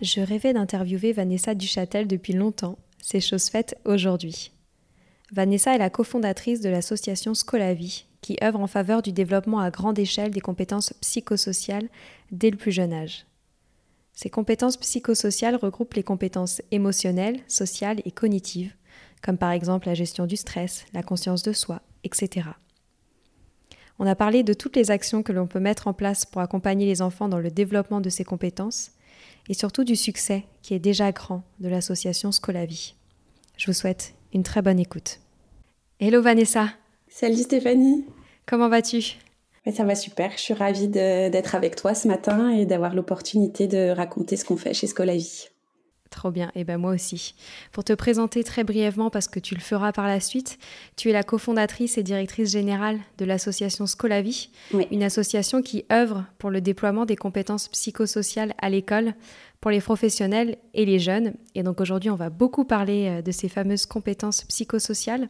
Je 0.00 0.22
rêvais 0.22 0.54
d'interviewer 0.54 1.12
Vanessa 1.12 1.54
Duchâtel 1.54 2.06
depuis 2.06 2.32
longtemps. 2.32 2.78
C'est 3.02 3.20
chose 3.20 3.48
faite 3.48 3.76
aujourd'hui. 3.84 4.50
Vanessa 5.30 5.74
est 5.74 5.78
la 5.78 5.90
cofondatrice 5.90 6.62
de 6.62 6.70
l'association 6.70 7.34
Scolavi, 7.34 8.06
qui 8.22 8.38
œuvre 8.42 8.60
en 8.60 8.66
faveur 8.66 9.02
du 9.02 9.12
développement 9.12 9.60
à 9.60 9.70
grande 9.70 9.98
échelle 9.98 10.30
des 10.30 10.40
compétences 10.40 10.94
psychosociales 11.02 11.88
dès 12.32 12.50
le 12.50 12.56
plus 12.56 12.72
jeune 12.72 12.94
âge. 12.94 13.26
Ces 14.14 14.30
compétences 14.30 14.78
psychosociales 14.78 15.56
regroupent 15.56 15.94
les 15.94 16.02
compétences 16.02 16.62
émotionnelles, 16.70 17.40
sociales 17.46 18.00
et 18.06 18.10
cognitives, 18.10 18.72
comme 19.22 19.36
par 19.38 19.50
exemple 19.50 19.86
la 19.86 19.94
gestion 19.94 20.24
du 20.26 20.36
stress, 20.38 20.86
la 20.94 21.02
conscience 21.02 21.42
de 21.42 21.52
soi, 21.52 21.82
etc. 22.04 22.48
On 23.98 24.06
a 24.06 24.14
parlé 24.14 24.44
de 24.44 24.54
toutes 24.54 24.76
les 24.76 24.90
actions 24.90 25.22
que 25.22 25.32
l'on 25.32 25.46
peut 25.46 25.60
mettre 25.60 25.88
en 25.88 25.92
place 25.92 26.24
pour 26.24 26.40
accompagner 26.40 26.86
les 26.86 27.02
enfants 27.02 27.28
dans 27.28 27.38
le 27.38 27.50
développement 27.50 28.00
de 28.00 28.08
ces 28.08 28.24
compétences, 28.24 28.92
et 29.48 29.54
surtout 29.54 29.84
du 29.84 29.96
succès 29.96 30.44
qui 30.62 30.74
est 30.74 30.78
déjà 30.78 31.12
grand 31.12 31.42
de 31.60 31.68
l'association 31.68 32.32
Scolavi. 32.32 32.94
Je 33.56 33.66
vous 33.66 33.72
souhaite 33.72 34.14
une 34.32 34.42
très 34.42 34.62
bonne 34.62 34.78
écoute. 34.78 35.20
Hello 35.98 36.22
Vanessa. 36.22 36.70
Salut 37.08 37.36
Stéphanie. 37.36 38.04
Comment 38.46 38.68
vas-tu? 38.68 39.16
Ça 39.70 39.84
va 39.84 39.94
super. 39.94 40.32
Je 40.32 40.40
suis 40.40 40.54
ravie 40.54 40.88
d'être 40.88 41.54
avec 41.54 41.76
toi 41.76 41.94
ce 41.94 42.08
matin 42.08 42.50
et 42.50 42.66
d'avoir 42.66 42.94
l'opportunité 42.94 43.66
de 43.66 43.90
raconter 43.90 44.36
ce 44.36 44.44
qu'on 44.44 44.56
fait 44.56 44.74
chez 44.74 44.86
Scolavi. 44.86 45.48
Trop 46.10 46.32
bien, 46.32 46.50
et 46.56 46.64
ben 46.64 46.76
moi 46.76 46.90
aussi. 46.90 47.34
Pour 47.70 47.84
te 47.84 47.92
présenter 47.92 48.42
très 48.42 48.64
brièvement, 48.64 49.10
parce 49.10 49.28
que 49.28 49.38
tu 49.38 49.54
le 49.54 49.60
feras 49.60 49.92
par 49.92 50.08
la 50.08 50.18
suite, 50.18 50.58
tu 50.96 51.08
es 51.08 51.12
la 51.12 51.22
cofondatrice 51.22 51.98
et 51.98 52.02
directrice 52.02 52.50
générale 52.50 52.98
de 53.18 53.24
l'association 53.24 53.86
Scolavi, 53.86 54.50
une 54.90 55.04
association 55.04 55.62
qui 55.62 55.84
œuvre 55.92 56.24
pour 56.38 56.50
le 56.50 56.60
déploiement 56.60 57.06
des 57.06 57.14
compétences 57.14 57.68
psychosociales 57.68 58.54
à 58.58 58.68
l'école 58.70 59.14
pour 59.60 59.70
les 59.70 59.80
professionnels 59.80 60.56
et 60.74 60.84
les 60.84 60.98
jeunes. 60.98 61.34
Et 61.54 61.62
donc 61.62 61.80
aujourd'hui, 61.80 62.10
on 62.10 62.16
va 62.16 62.30
beaucoup 62.30 62.64
parler 62.64 63.08
euh, 63.08 63.22
de 63.22 63.30
ces 63.30 63.48
fameuses 63.48 63.86
compétences 63.86 64.42
psychosociales. 64.44 65.28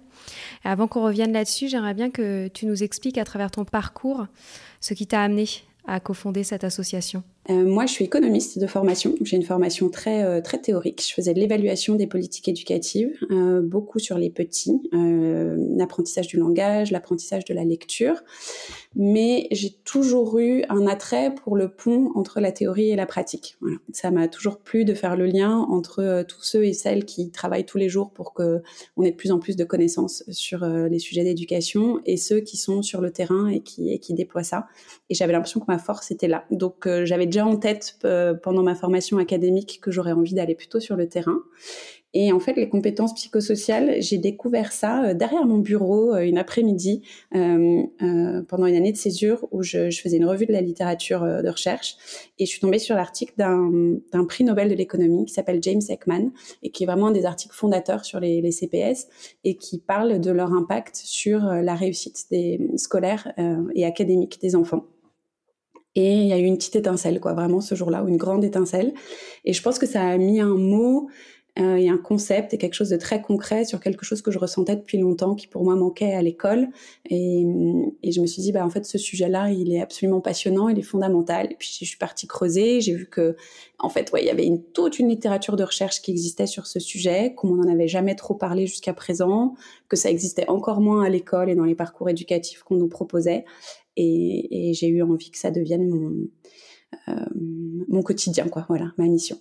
Et 0.65 0.69
avant 0.69 0.87
qu'on 0.87 1.03
revienne 1.03 1.33
là-dessus, 1.33 1.69
j'aimerais 1.69 1.95
bien 1.95 2.11
que 2.11 2.49
tu 2.49 2.67
nous 2.67 2.83
expliques 2.83 3.19
à 3.19 3.25
travers 3.25 3.51
ton 3.51 3.65
parcours 3.65 4.27
ce 4.81 4.95
qui 4.95 5.07
t'a 5.07 5.23
amené 5.23 5.47
à 5.87 5.99
cofonder 5.99 6.45
cette 6.45 6.65
association 6.65 7.25
euh, 7.49 7.65
moi, 7.65 7.87
je 7.87 7.93
suis 7.93 8.05
économiste 8.05 8.59
de 8.59 8.67
formation. 8.67 9.15
J'ai 9.23 9.37
une 9.37 9.43
formation 9.43 9.89
très 9.89 10.23
euh, 10.25 10.41
très 10.43 10.59
théorique. 10.59 11.03
Je 11.07 11.15
faisais 11.15 11.33
de 11.33 11.41
l'évaluation 11.41 11.95
des 11.95 12.07
politiques 12.07 12.49
éducatives, 12.49 13.17
euh, 13.31 13.63
beaucoup 13.63 13.99
sur 13.99 14.19
les 14.19 14.29
petits, 14.31 14.81
l'apprentissage 14.93 16.27
du 16.27 16.37
langage, 16.37 16.91
l'apprentissage 16.91 17.45
de 17.47 17.55
la 17.55 17.65
lecture. 17.65 18.23
Mais 18.95 19.47
j'ai 19.51 19.71
toujours 19.85 20.39
eu 20.39 20.65
un 20.69 20.87
attrait 20.87 21.35
pour 21.35 21.57
le 21.57 21.69
pont 21.69 22.11
entre 22.15 22.41
la 22.41 22.53
théorie 22.53 22.91
et 22.91 22.97
la 22.97 23.07
pratique. 23.07 23.57
Ça 23.93 24.11
m'a 24.11 24.29
toujours 24.29 24.59
plu 24.59 24.85
de 24.85 24.95
faire 24.95 25.17
le 25.17 25.27
lien 25.27 25.57
entre 25.71 26.25
tous 26.29 26.43
ceux 26.43 26.65
et 26.65 26.73
celles 26.73 27.05
qui 27.05 27.31
travaillent 27.31 27.65
tous 27.65 27.79
les 27.79 27.89
jours 27.89 28.11
pour 28.11 28.35
que 28.35 28.63
on 28.97 29.03
ait 29.03 29.13
de 29.13 29.17
plus 29.17 29.31
en 29.31 29.39
plus 29.39 29.57
de 29.57 29.65
connaissances 29.65 30.25
sur 30.31 30.67
les 30.67 30.99
sujets 30.99 31.25
d'éducation 31.25 32.01
et 32.05 32.17
ceux 32.17 32.41
qui 32.41 32.57
sont 32.57 32.83
sur 32.83 33.01
le 33.01 33.11
terrain 33.11 33.49
et 33.49 33.61
qui 33.61 33.99
qui 34.01 34.13
déploient 34.13 34.43
ça. 34.43 34.67
Et 35.09 35.15
j'avais 35.15 35.33
l'impression 35.33 35.61
que 35.61 35.67
ma 35.69 35.79
force 35.79 36.11
était 36.11 36.29
là. 36.29 36.45
Donc 36.51 36.89
j'avais 37.05 37.27
déjà 37.31 37.47
en 37.47 37.57
tête 37.57 37.97
euh, 38.05 38.35
pendant 38.35 38.63
ma 38.63 38.75
formation 38.75 39.19
académique 39.19 39.81
que 39.81 39.91
j'aurais 39.91 40.13
envie 40.13 40.35
d'aller 40.35 40.55
plutôt 40.55 40.81
sur 40.81 40.97
le 40.97 41.09
terrain. 41.09 41.39
Et 42.13 42.33
en 42.33 42.41
fait, 42.41 42.55
les 42.55 42.69
compétences 42.69 43.15
psychosociales, 43.15 44.03
j'ai 44.03 44.19
découvert 44.19 44.73
ça 44.73 45.05
euh, 45.05 45.15
derrière 45.15 45.47
mon 45.47 45.59
bureau 45.59 46.13
euh, 46.13 46.23
une 46.23 46.39
après-midi 46.39 47.03
pendant 47.31 48.67
une 48.67 48.75
année 48.75 48.91
de 48.91 48.97
césure 48.97 49.47
où 49.53 49.63
je, 49.63 49.91
faisais 49.91 50.17
une 50.17 50.27
revue 50.27 50.47
de 50.47 50.53
la 50.53 50.61
littérature 50.61 51.21
de 51.21 51.49
recherche 51.49 51.97
et 52.39 52.47
je 52.47 52.51
suis 52.51 52.61
tombée 52.61 52.81
sur 52.81 52.97
l'article 52.97 53.35
d'un 53.37 54.25
prix 54.25 54.43
Nobel 54.43 54.69
de 54.69 54.75
l'économie 54.75 55.27
qui 55.27 55.33
s'appelle 55.33 55.61
James 55.63 55.81
Ekman 55.89 56.33
et 56.63 56.71
qui 56.71 56.83
est 56.83 56.87
vraiment 56.87 57.09
un 57.09 57.13
des 57.13 57.27
articles 57.27 57.55
fondateurs 57.55 58.05
sur 58.05 58.19
les, 58.19 58.51
CPS 58.51 59.07
et 59.45 59.55
qui 59.57 59.79
parle 59.79 60.21
de 60.21 60.31
leur 60.33 60.53
impact 60.53 60.97
sur 60.97 61.41
la 61.41 61.75
réussite 61.75 62.27
des 62.31 62.61
scolaires 62.77 63.33
et 63.75 63.85
académiques 63.85 64.41
des 64.41 64.57
enfants. 64.57 64.87
Et 65.97 66.15
il 66.15 66.27
y 66.27 66.33
a 66.33 66.39
eu 66.39 66.45
une 66.45 66.57
petite 66.57 66.77
étincelle, 66.77 67.21
quoi, 67.21 67.35
vraiment 67.35 67.61
ce 67.61 67.75
jour-là, 67.75 68.05
ou 68.05 68.09
une 68.09 68.17
grande 68.17 68.45
étincelle. 68.45 68.95
Et 69.45 69.53
je 69.53 69.63
pense 69.63 69.79
que 69.79 69.87
ça 69.87 70.03
a 70.03 70.17
mis 70.19 70.41
un 70.41 70.55
mot 70.55 71.09
euh, 71.59 71.75
et 71.75 71.89
un 71.89 71.99
concept 71.99 72.55
et 72.55 72.59
quelque 72.59 72.75
chose 72.75 72.91
de 72.91 72.97
très 72.97 73.21
concret 73.21 73.65
sur 73.65 73.81
quelque 73.81 74.05
chose 74.05 74.23
que 74.23 74.31
je 74.31 74.39
ressentais 74.39 74.77
depuis 74.77 74.99
longtemps, 74.99 75.35
qui 75.35 75.49
pour 75.49 75.65
moi 75.65 75.75
manquait 75.75 76.15
à 76.15 76.23
l'école. 76.23 76.69
Et, 77.09 77.45
et, 78.05 78.13
je 78.13 78.21
me 78.21 78.27
suis 78.27 78.41
dit, 78.41 78.53
bah 78.53 78.65
en 78.65 78.71
fait, 78.71 78.87
ce 78.87 78.99
sujet-là, 78.99 79.51
il 79.51 79.73
est 79.73 79.81
absolument 79.81 80.21
passionnant, 80.21 80.69
il 80.69 80.79
est 80.79 80.83
fondamental. 80.83 81.49
Et 81.51 81.57
puis 81.59 81.77
je 81.81 81.85
suis 81.85 81.99
partie 81.99 82.29
creuser, 82.29 82.81
j'ai 82.81 82.95
vu 82.95 83.09
que, 83.09 83.37
en 83.81 83.89
fait, 83.89 84.13
ouais, 84.13 84.23
il 84.23 84.27
y 84.27 84.31
avait 84.31 84.47
une, 84.47 84.63
toute 84.63 85.01
une 85.01 85.09
littérature 85.09 85.57
de 85.57 85.65
recherche 85.65 86.01
qui 86.03 86.13
existait 86.13 86.47
sur 86.47 86.69
ce 86.69 86.79
sujet, 86.79 87.35
qu'on 87.35 87.57
n'en 87.57 87.71
avait 87.71 87.89
jamais 87.89 88.15
trop 88.15 88.35
parlé 88.35 88.69
jusqu'à 88.69 88.95
présent, 88.95 89.55
que 89.89 89.97
ça 89.97 90.09
existait 90.09 90.49
encore 90.49 90.81
moins 90.81 91.03
à 91.03 91.09
l'école 91.09 91.51
et 91.51 91.57
dans 91.57 91.65
les 91.65 91.75
parcours 91.75 92.09
éducatifs 92.09 92.63
qu'on 92.63 92.77
nous 92.77 92.89
proposait 92.89 93.45
et, 94.01 94.73
j'ai 94.75 94.89
eu 94.89 95.03
envie 95.03 95.31
que 95.31 95.39
ça 95.39 95.51
devienne 95.51 95.89
mon, 95.89 96.13
euh, 97.09 97.13
mon 97.89 98.03
quotidien, 98.03 98.49
quoi. 98.49 98.67
Voilà, 98.69 98.93
ma 98.99 99.07
mission. 99.07 99.37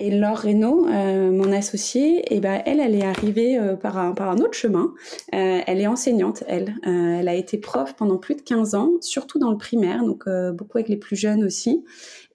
Et 0.00 0.10
Laure 0.10 0.38
Reynaud, 0.38 0.88
euh, 0.88 1.30
mon 1.30 1.52
associée, 1.52 2.24
eh 2.28 2.40
ben 2.40 2.60
elle, 2.66 2.80
elle 2.80 2.96
est 2.96 3.04
arrivée 3.04 3.56
euh, 3.56 3.76
par, 3.76 3.96
un, 3.96 4.10
par 4.10 4.28
un 4.28 4.38
autre 4.38 4.54
chemin. 4.54 4.92
elle 5.30 5.80
est 5.80 5.86
enseignante, 5.86 6.42
elle. 6.48 6.74
elle 6.82 7.28
a 7.28 7.34
été 7.34 7.58
prof 7.58 7.94
pendant 7.94 8.18
plus 8.18 8.34
de 8.34 8.40
15 8.40 8.74
ans, 8.74 8.90
surtout 9.00 9.38
dans 9.38 9.52
le 9.52 9.56
primaire, 9.56 10.04
donc 10.04 10.28
beaucoup 10.52 10.78
avec 10.78 10.88
les 10.88 10.96
plus 10.96 11.14
jeunes 11.14 11.44
aussi. 11.44 11.84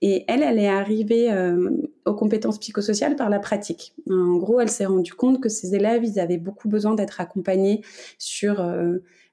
Et 0.01 0.23
elle, 0.29 0.41
elle 0.41 0.57
est 0.57 0.69
arrivée 0.69 1.27
aux 2.05 2.13
compétences 2.13 2.59
psychosociales 2.59 3.17
par 3.17 3.29
la 3.29 3.39
pratique. 3.39 3.93
En 4.09 4.37
gros, 4.37 4.61
elle 4.61 4.69
s'est 4.69 4.85
rendue 4.85 5.13
compte 5.13 5.41
que 5.41 5.49
ses 5.49 5.75
élèves, 5.75 6.05
ils 6.05 6.17
avaient 6.17 6.37
beaucoup 6.37 6.69
besoin 6.69 6.95
d'être 6.95 7.19
accompagnés 7.19 7.81
sur 8.17 8.63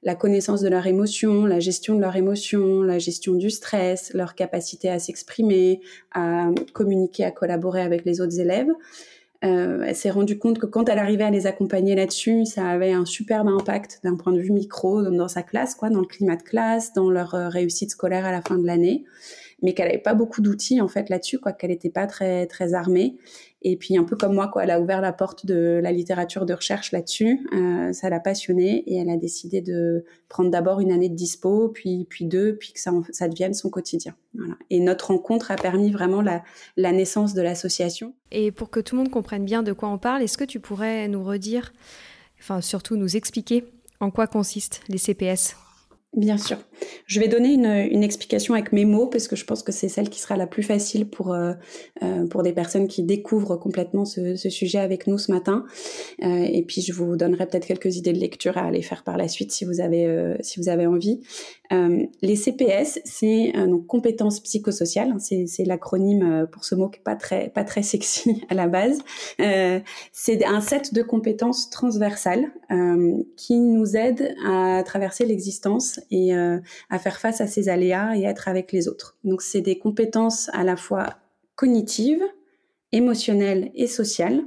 la 0.02 0.14
connaissance 0.14 0.60
de 0.60 0.68
leurs 0.68 0.86
émotions, 0.86 1.46
la 1.46 1.60
gestion 1.60 1.94
de 1.94 2.00
leurs 2.00 2.16
émotions, 2.16 2.82
la 2.82 2.98
gestion 2.98 3.34
du 3.34 3.50
stress, 3.50 4.12
leur 4.14 4.34
capacité 4.34 4.88
à 4.88 4.98
s'exprimer, 4.98 5.80
à 6.12 6.50
communiquer, 6.72 7.24
à 7.24 7.30
collaborer 7.30 7.82
avec 7.82 8.04
les 8.04 8.20
autres 8.20 8.38
élèves. 8.38 8.70
Euh, 9.44 9.82
elle 9.86 9.96
s'est 9.96 10.10
rendue 10.10 10.38
compte 10.38 10.58
que 10.58 10.66
quand 10.66 10.88
elle 10.88 10.98
arrivait 10.98 11.24
à 11.24 11.30
les 11.30 11.46
accompagner 11.46 11.94
là-dessus, 11.94 12.46
ça 12.46 12.66
avait 12.68 12.92
un 12.92 13.04
superbe 13.04 13.48
impact 13.48 14.00
d'un 14.02 14.16
point 14.16 14.32
de 14.32 14.40
vue 14.40 14.52
micro 14.52 15.02
dans 15.02 15.28
sa 15.28 15.42
classe, 15.42 15.74
quoi, 15.74 15.90
dans 15.90 16.00
le 16.00 16.06
climat 16.06 16.36
de 16.36 16.42
classe, 16.42 16.92
dans 16.94 17.10
leur 17.10 17.34
euh, 17.34 17.48
réussite 17.48 17.90
scolaire 17.90 18.24
à 18.24 18.32
la 18.32 18.42
fin 18.42 18.56
de 18.56 18.66
l'année 18.66 19.04
mais 19.62 19.72
qu'elle 19.72 19.88
avait 19.88 19.98
pas 19.98 20.14
beaucoup 20.14 20.42
d'outils 20.42 20.80
en 20.80 20.88
fait 20.88 21.08
là-dessus, 21.08 21.38
quoi, 21.38 21.52
qu'elle 21.52 21.70
n'était 21.70 21.90
pas 21.90 22.06
très 22.06 22.46
très 22.46 22.74
armée. 22.74 23.16
Et 23.62 23.76
puis 23.76 23.96
un 23.96 24.04
peu 24.04 24.16
comme 24.16 24.34
moi, 24.34 24.48
quoi, 24.48 24.64
elle 24.64 24.70
a 24.70 24.80
ouvert 24.80 25.00
la 25.00 25.12
porte 25.12 25.46
de 25.46 25.80
la 25.82 25.90
littérature 25.92 26.46
de 26.46 26.54
recherche 26.54 26.92
là-dessus. 26.92 27.48
Euh, 27.52 27.92
ça 27.92 28.10
l'a 28.10 28.20
passionnée 28.20 28.84
et 28.86 28.96
elle 28.98 29.10
a 29.10 29.16
décidé 29.16 29.62
de 29.62 30.04
prendre 30.28 30.50
d'abord 30.50 30.80
une 30.80 30.92
année 30.92 31.08
de 31.08 31.14
dispo, 31.14 31.68
puis 31.68 32.06
puis 32.08 32.26
deux, 32.26 32.56
puis 32.56 32.72
que 32.72 32.80
ça 32.80 32.92
ça 33.10 33.28
devienne 33.28 33.54
son 33.54 33.70
quotidien. 33.70 34.14
Voilà. 34.34 34.54
Et 34.70 34.80
notre 34.80 35.08
rencontre 35.08 35.50
a 35.50 35.56
permis 35.56 35.90
vraiment 35.90 36.20
la, 36.20 36.44
la 36.76 36.92
naissance 36.92 37.34
de 37.34 37.42
l'association. 37.42 38.14
Et 38.30 38.52
pour 38.52 38.70
que 38.70 38.80
tout 38.80 38.94
le 38.94 39.02
monde 39.02 39.10
comprenne 39.10 39.44
bien 39.44 39.62
de 39.62 39.72
quoi 39.72 39.88
on 39.88 39.98
parle, 39.98 40.22
est-ce 40.22 40.38
que 40.38 40.44
tu 40.44 40.60
pourrais 40.60 41.08
nous 41.08 41.24
redire, 41.24 41.72
enfin 42.38 42.60
surtout 42.60 42.96
nous 42.96 43.16
expliquer 43.16 43.64
en 44.00 44.10
quoi 44.10 44.26
consistent 44.26 44.82
les 44.88 44.98
CPS 44.98 45.56
Bien 46.16 46.38
sûr. 46.38 46.56
Je 47.06 47.20
vais 47.20 47.28
donner 47.28 47.52
une, 47.52 47.66
une, 47.66 48.02
explication 48.02 48.54
avec 48.54 48.72
mes 48.72 48.86
mots 48.86 49.06
parce 49.06 49.28
que 49.28 49.36
je 49.36 49.44
pense 49.44 49.62
que 49.62 49.70
c'est 49.70 49.88
celle 49.88 50.08
qui 50.08 50.18
sera 50.18 50.36
la 50.36 50.46
plus 50.46 50.62
facile 50.62 51.06
pour 51.08 51.34
euh, 51.34 51.52
euh, 52.02 52.26
pour 52.26 52.42
des 52.42 52.52
personnes 52.52 52.88
qui 52.88 53.02
découvrent 53.02 53.56
complètement 53.56 54.06
ce, 54.06 54.34
ce 54.34 54.48
sujet 54.48 54.78
avec 54.78 55.06
nous 55.06 55.18
ce 55.18 55.30
matin. 55.30 55.64
Euh, 56.22 56.46
et 56.50 56.62
puis 56.62 56.80
je 56.80 56.94
vous 56.94 57.16
donnerai 57.16 57.46
peut-être 57.46 57.66
quelques 57.66 57.96
idées 57.96 58.14
de 58.14 58.18
lecture 58.18 58.56
à 58.56 58.62
aller 58.62 58.80
faire 58.80 59.04
par 59.04 59.18
la 59.18 59.28
suite 59.28 59.52
si 59.52 59.66
vous 59.66 59.80
avez 59.80 60.06
euh, 60.06 60.36
si 60.40 60.58
vous 60.58 60.70
avez 60.70 60.86
envie. 60.86 61.20
Euh, 61.72 62.04
les 62.22 62.36
CPS, 62.36 63.00
c'est 63.04 63.52
donc 63.66 63.86
compétences 63.86 64.40
psychosociales. 64.40 65.14
C'est 65.18 65.64
l'acronyme 65.64 66.46
pour 66.50 66.64
ce 66.64 66.74
mot 66.74 66.88
qui 66.88 67.00
est 67.00 67.02
pas 67.02 67.16
très 67.16 67.50
pas 67.50 67.64
très 67.64 67.82
sexy 67.82 68.42
à 68.48 68.54
la 68.54 68.68
base. 68.68 68.98
c'est 70.12 70.44
un 70.44 70.60
set 70.60 70.94
de 70.94 71.02
compétences 71.02 71.68
transversales 71.70 72.52
qui 73.36 73.58
nous 73.58 73.96
aident 73.96 74.34
à 74.46 74.82
traverser 74.84 75.26
l'existence 75.26 76.00
et 76.10 76.34
euh, 76.34 76.58
à 76.90 76.98
faire 76.98 77.18
face 77.18 77.40
à 77.40 77.46
ces 77.46 77.68
aléas 77.68 78.16
et 78.16 78.24
être 78.24 78.48
avec 78.48 78.72
les 78.72 78.88
autres. 78.88 79.16
Donc 79.24 79.42
c'est 79.42 79.60
des 79.60 79.78
compétences 79.78 80.48
à 80.52 80.64
la 80.64 80.76
fois 80.76 81.16
cognitives, 81.54 82.22
émotionnelles 82.96 83.70
et 83.74 83.86
sociales. 83.86 84.42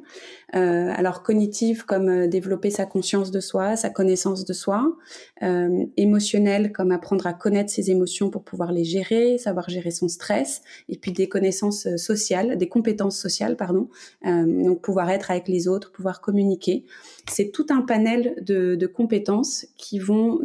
Euh, 0.56 0.92
alors 0.96 1.22
cognitive 1.22 1.86
comme 1.86 2.10
euh, 2.10 2.28
développer 2.28 2.72
sa 2.72 2.88
conscience 2.88 3.30
de 3.30 3.40
soi, 3.40 3.76
sa 3.76 3.92
connaissance 3.92 4.46
de 4.46 4.54
soi, 4.54 4.98
euh, 5.44 5.86
émotionnelle 5.96 6.72
comme 6.72 6.92
apprendre 6.92 7.28
à 7.28 7.34
connaître 7.34 7.72
ses 7.72 7.92
émotions 7.92 8.32
pour 8.32 8.44
pouvoir 8.44 8.72
les 8.72 8.84
gérer, 8.84 9.38
savoir 9.38 9.70
gérer 9.70 9.92
son 9.92 10.08
stress, 10.08 10.64
et 10.88 10.98
puis 10.98 11.12
des 11.12 11.30
connaissances 11.30 11.86
euh, 11.86 11.98
sociales, 11.98 12.58
des 12.58 12.68
compétences 12.68 13.18
sociales, 13.20 13.56
pardon, 13.56 13.90
euh, 14.26 14.64
donc 14.64 14.82
pouvoir 14.82 15.12
être 15.12 15.30
avec 15.30 15.48
les 15.48 15.68
autres, 15.68 15.92
pouvoir 15.92 16.20
communiquer. 16.20 16.86
C'est 17.30 17.52
tout 17.52 17.68
un 17.70 17.82
panel 17.82 18.36
de, 18.42 18.88
compétences 18.88 19.68
qui 19.78 20.00
vont 20.00 20.40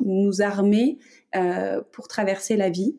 nous 0.00 0.42
armer 0.42 0.98
pour 1.92 2.08
traverser 2.08 2.56
la 2.56 2.70
vie 2.70 2.96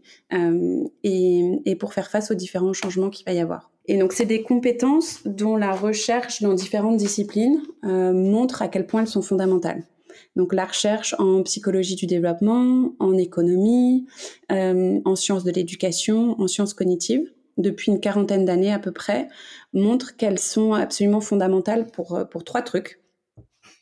et, 1.03 1.75
pour 1.79 1.93
faire 1.93 2.09
face 2.09 2.31
aux 2.31 2.35
différents 2.35 2.71
changements 2.71 3.09
qu'il 3.09 3.25
va 3.25 3.33
y 3.33 3.39
avoir. 3.39 3.72
Et 3.85 3.97
donc, 3.97 4.13
c'est 4.13 4.25
des 4.25 4.43
compétences 4.43 5.21
dont 5.25 5.57
la 5.57 5.73
recherche 5.73 6.41
dans 6.41 6.53
différentes 6.53 6.97
disciplines 6.97 7.61
euh, 7.83 8.13
montre 8.13 8.61
à 8.61 8.67
quel 8.67 8.87
point 8.87 9.01
elles 9.01 9.07
sont 9.07 9.21
fondamentales. 9.21 9.83
Donc, 10.35 10.53
la 10.53 10.65
recherche 10.65 11.15
en 11.19 11.43
psychologie 11.43 11.95
du 11.95 12.05
développement, 12.05 12.93
en 12.99 13.17
économie, 13.17 14.05
euh, 14.51 15.01
en 15.03 15.15
sciences 15.15 15.43
de 15.43 15.51
l'éducation, 15.51 16.39
en 16.39 16.47
sciences 16.47 16.73
cognitives, 16.73 17.29
depuis 17.57 17.91
une 17.91 17.99
quarantaine 17.99 18.45
d'années 18.45 18.71
à 18.71 18.79
peu 18.79 18.91
près, 18.91 19.27
montre 19.73 20.15
qu'elles 20.15 20.39
sont 20.39 20.73
absolument 20.73 21.21
fondamentales 21.21 21.87
pour, 21.87 22.15
euh, 22.15 22.23
pour 22.23 22.43
trois 22.43 22.61
trucs. 22.61 22.99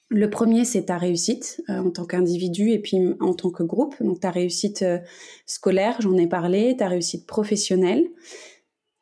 Le 0.10 0.30
premier, 0.30 0.66
c'est 0.66 0.88
ta 0.88 0.98
réussite 0.98 1.64
en 1.70 1.90
tant 1.90 2.04
qu'individu 2.04 2.72
et 2.72 2.80
puis 2.80 2.98
en 3.22 3.34
tant 3.34 3.50
que 3.50 3.64
groupe. 3.64 3.96
Donc 4.04 4.20
ta 4.20 4.30
réussite 4.30 4.84
scolaire, 5.46 5.96
j'en 6.02 6.18
ai 6.18 6.28
parlé, 6.28 6.76
ta 6.76 6.90
réussite 6.90 7.26
professionnelle. 7.26 8.10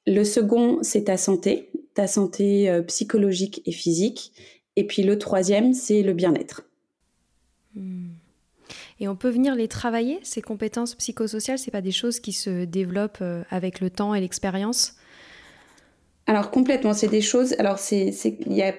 Le 0.08 0.24
second, 0.24 0.80
c'est 0.82 1.06
ta 1.06 1.18
santé, 1.18 1.70
ta 1.94 2.08
santé 2.08 2.70
euh, 2.70 2.82
psychologique 2.82 3.62
et 3.66 3.72
physique. 3.72 4.32
Et 4.76 4.86
puis 4.86 5.04
le 5.04 5.18
troisième, 5.20 5.74
c'est 5.74 6.04
le 6.04 6.14
bien-être. 6.14 6.64
Hmm. 7.76 8.10
Et 9.00 9.08
on 9.08 9.16
peut 9.16 9.30
venir 9.30 9.56
les 9.56 9.68
travailler, 9.68 10.20
ces 10.24 10.42
compétences 10.42 10.96
psychosociales, 10.96 11.58
c'est 11.58 11.72
pas 11.72 11.82
des 11.82 11.92
choses 11.92 12.20
qui 12.20 12.34
se 12.34 12.66
développent 12.66 13.22
euh, 13.22 13.44
avec 13.50 13.80
le 13.80 13.90
temps 13.90 14.14
et 14.14 14.20
l'expérience? 14.20 14.96
Alors 16.28 16.52
complètement, 16.52 16.94
c'est 16.94 17.08
des 17.08 17.22
choses. 17.22 17.56
Alors 17.60 17.80
c'est, 17.80 18.14
il 18.46 18.54
y 18.54 18.62
a 18.62 18.74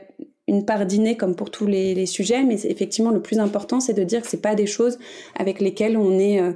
une 0.51 0.65
part 0.65 0.85
d'inné 0.85 1.17
comme 1.17 1.37
pour 1.37 1.51
tous 1.53 1.67
les, 1.67 2.07
sujets, 2.07 2.43
mais 2.43 2.57
effectivement 2.65 3.13
le 3.13 3.23
plus 3.23 3.39
important, 3.39 3.79
c'est 3.79 3.95
de 3.95 4.03
dire 4.03 4.21
que 4.21 4.27
c'est 4.27 4.43
pas 4.43 4.57
des 4.57 4.67
choses 4.67 4.99
avec 5.37 5.61
lesquelles 5.61 5.97
on 5.97 6.19
est 6.19 6.41
euh, 6.41 6.53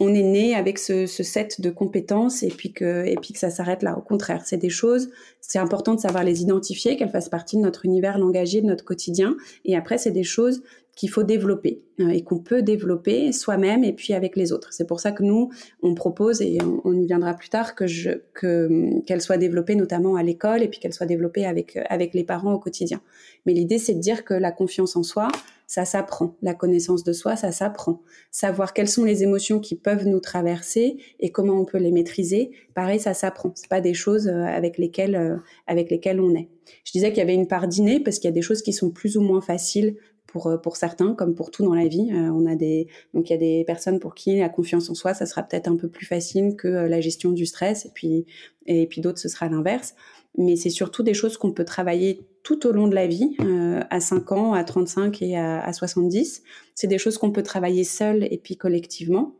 on 0.00 0.12
est 0.12 0.22
né 0.22 0.54
avec 0.54 0.78
ce, 0.78 1.06
ce, 1.06 1.22
set 1.22 1.60
de 1.60 1.70
compétences 1.70 2.42
et 2.42 2.48
puis 2.48 2.72
que 2.72 3.06
et 3.06 3.14
puis 3.14 3.32
que 3.32 3.38
ça 3.38 3.50
s'arrête 3.50 3.84
là. 3.84 3.96
Au 3.96 4.02
contraire, 4.02 4.42
c'est 4.44 4.56
des 4.56 4.68
choses. 4.68 5.10
C'est 5.40 5.60
important 5.60 5.94
de 5.94 6.00
savoir 6.00 6.24
les 6.24 6.42
identifier, 6.42 6.96
qu'elles 6.96 7.08
fassent 7.08 7.28
partie 7.28 7.56
de 7.56 7.62
notre 7.62 7.84
univers 7.84 8.18
langagier, 8.18 8.62
de 8.62 8.66
notre 8.66 8.84
quotidien. 8.84 9.36
Et 9.64 9.76
après, 9.76 9.96
c'est 9.96 10.10
des 10.10 10.24
choses 10.24 10.62
qu'il 10.96 11.10
faut 11.10 11.22
développer 11.22 11.82
euh, 12.00 12.08
et 12.08 12.24
qu'on 12.24 12.38
peut 12.38 12.62
développer 12.62 13.30
soi-même 13.30 13.84
et 13.84 13.92
puis 13.92 14.14
avec 14.14 14.34
les 14.34 14.50
autres. 14.50 14.72
C'est 14.72 14.86
pour 14.86 14.98
ça 14.98 15.12
que 15.12 15.22
nous, 15.22 15.50
on 15.82 15.94
propose 15.94 16.40
et 16.42 16.58
on, 16.84 16.94
y 16.94 17.06
viendra 17.06 17.34
plus 17.34 17.50
tard 17.50 17.74
que 17.74 17.84
que 18.32 19.00
qu'elle 19.04 19.20
soit 19.20 19.36
développée 19.36 19.76
notamment 19.76 20.16
à 20.16 20.22
l'école 20.22 20.62
et 20.62 20.68
puis 20.68 20.80
qu'elle 20.80 20.94
soit 20.94 21.06
développée 21.06 21.44
avec 21.44 21.78
avec 21.90 22.14
les 22.14 22.24
parents 22.24 22.54
au 22.54 22.58
quotidien. 22.58 23.00
Mais 23.44 23.52
l'idée, 23.52 23.78
c'est 23.78 23.94
de 23.94 24.00
dire 24.00 24.24
que 24.24 24.34
la 24.34 24.50
confiance 24.50 24.96
en 24.96 25.02
soi, 25.02 25.28
ça 25.66 25.84
s'apprend. 25.84 26.34
La 26.42 26.54
connaissance 26.54 27.04
de 27.04 27.12
soi, 27.12 27.36
ça 27.36 27.52
s'apprend. 27.52 28.00
Savoir 28.30 28.72
quelles 28.72 28.88
sont 28.88 29.04
les 29.04 29.22
émotions 29.22 29.60
qui 29.60 29.74
peuvent 29.74 30.06
nous 30.06 30.20
traverser 30.20 30.96
et 31.20 31.30
comment 31.30 31.60
on 31.60 31.64
peut 31.64 31.78
les 31.78 31.90
maîtriser, 31.90 32.52
pareil, 32.74 33.00
ça 33.00 33.14
s'apprend. 33.14 33.52
C'est 33.54 33.68
pas 33.68 33.80
des 33.80 33.94
choses 33.94 34.28
euh, 34.28 34.44
avec 34.44 34.78
lesquelles 34.78 35.16
euh, 35.16 35.36
avec 35.66 35.90
lesquelles 35.90 36.20
on 36.20 36.34
est. 36.34 36.48
Je 36.84 36.92
disais 36.92 37.10
qu'il 37.10 37.18
y 37.18 37.22
avait 37.22 37.34
une 37.34 37.48
part 37.48 37.68
d'inné 37.68 38.00
parce 38.00 38.18
qu'il 38.18 38.28
y 38.28 38.32
a 38.32 38.34
des 38.34 38.42
choses 38.42 38.62
qui 38.62 38.72
sont 38.72 38.90
plus 38.90 39.16
ou 39.16 39.20
moins 39.20 39.40
faciles 39.40 39.96
pour, 40.36 40.48
euh, 40.48 40.58
pour 40.58 40.76
certains, 40.76 41.14
comme 41.14 41.34
pour 41.34 41.50
tout 41.50 41.64
dans 41.64 41.74
la 41.74 41.88
vie. 41.88 42.10
on 42.12 42.44
a 42.44 42.56
des, 42.56 42.88
donc 43.14 43.30
il 43.30 43.32
y 43.32 43.36
a 43.36 43.38
des 43.38 43.64
personnes 43.64 43.98
pour 44.00 44.14
qui 44.14 44.38
la 44.38 44.50
confiance 44.50 44.90
en 44.90 44.94
soi, 44.94 45.14
ça 45.14 45.24
sera 45.24 45.42
peut-être 45.42 45.66
un 45.68 45.76
peu 45.76 45.88
plus 45.88 46.04
facile 46.04 46.56
que 46.56 46.68
la 46.68 47.00
gestion 47.00 47.30
du 47.30 47.46
stress, 47.46 47.86
et 47.86 47.90
puis, 47.94 48.26
et 48.66 48.86
puis 48.86 49.00
d'autres, 49.00 49.18
ce 49.18 49.28
sera 49.28 49.48
l'inverse 49.48 49.94
mais 50.38 50.56
c'est 50.56 50.70
surtout 50.70 51.02
des 51.02 51.14
choses 51.14 51.38
qu'on 51.38 51.52
peut 51.52 51.64
travailler 51.64 52.26
tout 52.42 52.66
au 52.66 52.72
long 52.72 52.88
de 52.88 52.94
la 52.94 53.06
vie, 53.06 53.36
euh, 53.40 53.80
à 53.88 54.00
5 54.00 54.32
ans, 54.32 54.52
à 54.52 54.64
35 54.64 55.22
et 55.22 55.36
à, 55.36 55.60
à 55.60 55.72
70. 55.72 56.42
C'est 56.74 56.86
des 56.86 56.98
choses 56.98 57.16
qu'on 57.18 57.32
peut 57.32 57.42
travailler 57.42 57.84
seul 57.84 58.28
et 58.30 58.38
puis 58.38 58.56
collectivement. 58.56 59.34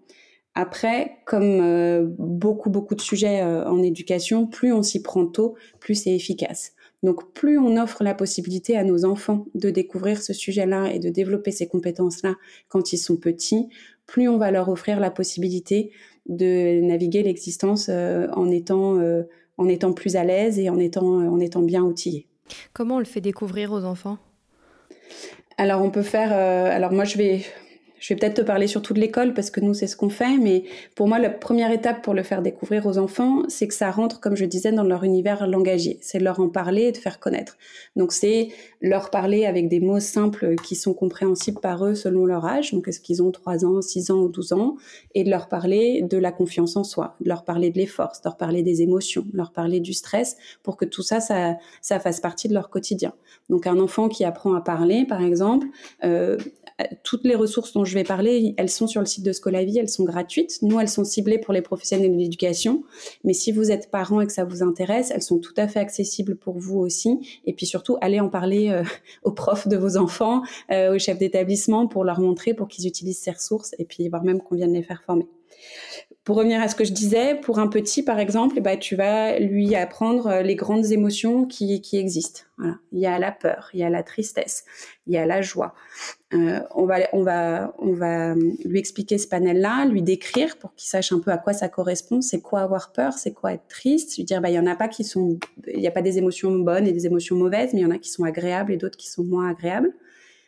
Après, 0.58 1.18
comme 1.26 1.60
euh, 1.60 2.06
beaucoup, 2.18 2.70
beaucoup 2.70 2.94
de 2.94 3.02
sujets 3.02 3.42
euh, 3.42 3.68
en 3.68 3.82
éducation, 3.82 4.46
plus 4.46 4.72
on 4.72 4.82
s'y 4.82 5.02
prend 5.02 5.26
tôt, 5.26 5.54
plus 5.80 5.94
c'est 5.94 6.14
efficace. 6.14 6.72
Donc, 7.02 7.32
plus 7.32 7.58
on 7.58 7.76
offre 7.76 8.02
la 8.02 8.14
possibilité 8.14 8.76
à 8.76 8.84
nos 8.84 9.04
enfants 9.04 9.46
de 9.54 9.70
découvrir 9.70 10.22
ce 10.22 10.32
sujet-là 10.32 10.92
et 10.92 10.98
de 10.98 11.10
développer 11.10 11.50
ces 11.50 11.68
compétences-là 11.68 12.34
quand 12.68 12.92
ils 12.92 12.98
sont 12.98 13.16
petits, 13.16 13.68
plus 14.06 14.28
on 14.28 14.38
va 14.38 14.50
leur 14.50 14.68
offrir 14.68 15.00
la 15.00 15.10
possibilité 15.10 15.92
de 16.28 16.80
naviguer 16.80 17.22
l'existence 17.22 17.88
euh, 17.88 18.28
en 18.32 18.50
étant 18.50 19.00
en 19.58 19.68
étant 19.68 19.92
plus 19.92 20.16
à 20.16 20.24
l'aise 20.24 20.58
et 20.58 20.68
en 20.68 20.78
étant, 20.78 21.06
en 21.06 21.40
étant 21.40 21.62
bien 21.62 21.82
outillé. 21.82 22.26
Comment 22.72 22.96
on 22.96 22.98
le 22.98 23.04
fait 23.04 23.20
découvrir 23.20 23.72
aux 23.72 23.84
enfants? 23.84 24.18
Alors 25.58 25.82
on 25.82 25.90
peut 25.90 26.02
faire. 26.02 26.30
Euh, 26.32 26.70
alors 26.70 26.92
moi 26.92 27.04
je 27.04 27.16
vais 27.16 27.42
je 27.98 28.12
vais 28.12 28.18
peut-être 28.18 28.34
te 28.34 28.42
parler 28.42 28.66
surtout 28.66 28.94
de 28.94 29.00
l'école 29.00 29.32
parce 29.34 29.50
que 29.50 29.60
nous, 29.60 29.74
c'est 29.74 29.86
ce 29.86 29.96
qu'on 29.96 30.10
fait, 30.10 30.36
mais 30.38 30.64
pour 30.94 31.08
moi, 31.08 31.18
la 31.18 31.30
première 31.30 31.70
étape 31.70 32.02
pour 32.02 32.14
le 32.14 32.22
faire 32.22 32.42
découvrir 32.42 32.86
aux 32.86 32.98
enfants, 32.98 33.42
c'est 33.48 33.68
que 33.68 33.74
ça 33.74 33.90
rentre, 33.90 34.20
comme 34.20 34.36
je 34.36 34.44
disais, 34.44 34.72
dans 34.72 34.84
leur 34.84 35.04
univers 35.04 35.46
langagier. 35.46 35.98
C'est 36.02 36.18
leur 36.18 36.40
en 36.40 36.48
parler 36.48 36.82
et 36.82 36.92
de 36.92 36.96
faire 36.96 37.18
connaître. 37.18 37.56
Donc, 37.96 38.12
c'est 38.12 38.48
leur 38.82 39.10
parler 39.10 39.46
avec 39.46 39.68
des 39.68 39.80
mots 39.80 40.00
simples 40.00 40.56
qui 40.56 40.76
sont 40.76 40.94
compréhensibles 40.94 41.60
par 41.60 41.84
eux 41.84 41.94
selon 41.94 42.26
leur 42.26 42.44
âge. 42.44 42.72
Donc, 42.72 42.88
est-ce 42.88 43.00
qu'ils 43.00 43.22
ont 43.22 43.30
3 43.30 43.64
ans, 43.64 43.80
6 43.80 44.10
ans 44.10 44.18
ou 44.18 44.28
12 44.28 44.52
ans? 44.52 44.76
Et 45.14 45.24
de 45.24 45.30
leur 45.30 45.48
parler 45.48 46.02
de 46.02 46.18
la 46.18 46.32
confiance 46.32 46.76
en 46.76 46.84
soi, 46.84 47.16
de 47.20 47.28
leur 47.28 47.44
parler 47.44 47.70
de 47.70 47.78
l'effort, 47.78 48.12
de 48.12 48.28
leur 48.28 48.36
parler 48.36 48.62
des 48.62 48.82
émotions, 48.82 49.24
de 49.32 49.36
leur 49.36 49.52
parler 49.52 49.80
du 49.80 49.94
stress 49.94 50.36
pour 50.62 50.76
que 50.76 50.84
tout 50.84 51.02
ça, 51.02 51.20
ça, 51.20 51.56
ça 51.80 51.98
fasse 51.98 52.20
partie 52.20 52.48
de 52.48 52.54
leur 52.54 52.68
quotidien. 52.68 53.12
Donc, 53.48 53.66
un 53.66 53.78
enfant 53.78 54.08
qui 54.08 54.24
apprend 54.24 54.54
à 54.54 54.60
parler, 54.60 55.06
par 55.06 55.22
exemple, 55.22 55.66
euh, 56.04 56.36
toutes 57.04 57.24
les 57.24 57.34
ressources 57.34 57.72
dont 57.72 57.84
je 57.84 57.94
vais 57.94 58.04
parler, 58.04 58.54
elles 58.58 58.68
sont 58.68 58.86
sur 58.86 59.00
le 59.00 59.06
site 59.06 59.24
de 59.24 59.32
Scolavie, 59.32 59.78
elles 59.78 59.88
sont 59.88 60.04
gratuites. 60.04 60.58
Nous, 60.62 60.78
elles 60.78 60.88
sont 60.88 61.04
ciblées 61.04 61.38
pour 61.38 61.54
les 61.54 61.62
professionnels 61.62 62.12
de 62.12 62.16
l'éducation. 62.16 62.84
Mais 63.24 63.32
si 63.32 63.52
vous 63.52 63.70
êtes 63.70 63.90
parent 63.90 64.20
et 64.20 64.26
que 64.26 64.32
ça 64.32 64.44
vous 64.44 64.62
intéresse, 64.62 65.10
elles 65.10 65.22
sont 65.22 65.38
tout 65.38 65.54
à 65.56 65.68
fait 65.68 65.80
accessibles 65.80 66.36
pour 66.36 66.58
vous 66.58 66.78
aussi. 66.78 67.40
Et 67.46 67.54
puis 67.54 67.66
surtout, 67.66 67.96
allez 68.00 68.20
en 68.20 68.28
parler 68.28 68.70
euh, 68.70 68.82
aux 69.24 69.32
profs 69.32 69.68
de 69.68 69.76
vos 69.76 69.96
enfants, 69.96 70.42
euh, 70.70 70.94
aux 70.94 70.98
chefs 70.98 71.18
d'établissement 71.18 71.86
pour 71.86 72.04
leur 72.04 72.20
montrer, 72.20 72.52
pour 72.54 72.68
qu'ils 72.68 72.86
utilisent 72.86 73.20
ces 73.20 73.32
ressources 73.32 73.74
et 73.78 73.84
puis 73.84 74.08
voire 74.08 74.24
même 74.24 74.40
qu'on 74.40 74.56
vienne 74.56 74.72
les 74.72 74.82
faire 74.82 75.02
former. 75.02 75.26
Pour 76.26 76.34
revenir 76.34 76.60
à 76.60 76.66
ce 76.66 76.74
que 76.74 76.84
je 76.84 76.92
disais, 76.92 77.36
pour 77.36 77.60
un 77.60 77.68
petit, 77.68 78.02
par 78.02 78.18
exemple, 78.18 78.60
bah, 78.60 78.76
tu 78.76 78.96
vas 78.96 79.38
lui 79.38 79.76
apprendre 79.76 80.26
euh, 80.26 80.42
les 80.42 80.56
grandes 80.56 80.90
émotions 80.90 81.46
qui, 81.46 81.80
existent. 81.92 82.40
Il 82.90 82.98
y 82.98 83.06
a 83.06 83.16
la 83.20 83.30
peur, 83.30 83.70
il 83.74 83.78
y 83.78 83.84
a 83.84 83.90
la 83.90 84.02
tristesse, 84.02 84.64
il 85.06 85.14
y 85.14 85.18
a 85.18 85.24
la 85.24 85.40
joie. 85.40 85.74
Euh, 86.34 86.58
on 86.74 86.84
va, 86.84 86.96
on 87.12 87.22
va, 87.22 87.74
on 87.78 87.92
va 87.92 88.34
lui 88.34 88.78
expliquer 88.80 89.18
ce 89.18 89.28
panel-là, 89.28 89.84
lui 89.84 90.02
décrire 90.02 90.56
pour 90.56 90.74
qu'il 90.74 90.88
sache 90.88 91.12
un 91.12 91.20
peu 91.20 91.30
à 91.30 91.38
quoi 91.38 91.52
ça 91.52 91.68
correspond. 91.68 92.20
C'est 92.20 92.40
quoi 92.40 92.62
avoir 92.62 92.90
peur, 92.90 93.12
c'est 93.12 93.32
quoi 93.32 93.52
être 93.52 93.68
triste? 93.68 94.16
Lui 94.16 94.24
dire, 94.24 94.40
bah, 94.40 94.50
il 94.50 94.54
y 94.54 94.58
en 94.58 94.66
a 94.66 94.74
pas 94.74 94.88
qui 94.88 95.04
sont, 95.04 95.38
il 95.68 95.78
n'y 95.78 95.86
a 95.86 95.92
pas 95.92 96.02
des 96.02 96.18
émotions 96.18 96.50
bonnes 96.58 96.88
et 96.88 96.92
des 96.92 97.06
émotions 97.06 97.36
mauvaises, 97.36 97.72
mais 97.72 97.80
il 97.80 97.82
y 97.84 97.86
en 97.86 97.92
a 97.92 97.98
qui 97.98 98.10
sont 98.10 98.24
agréables 98.24 98.72
et 98.72 98.76
d'autres 98.76 98.98
qui 98.98 99.08
sont 99.08 99.22
moins 99.22 99.48
agréables. 99.48 99.92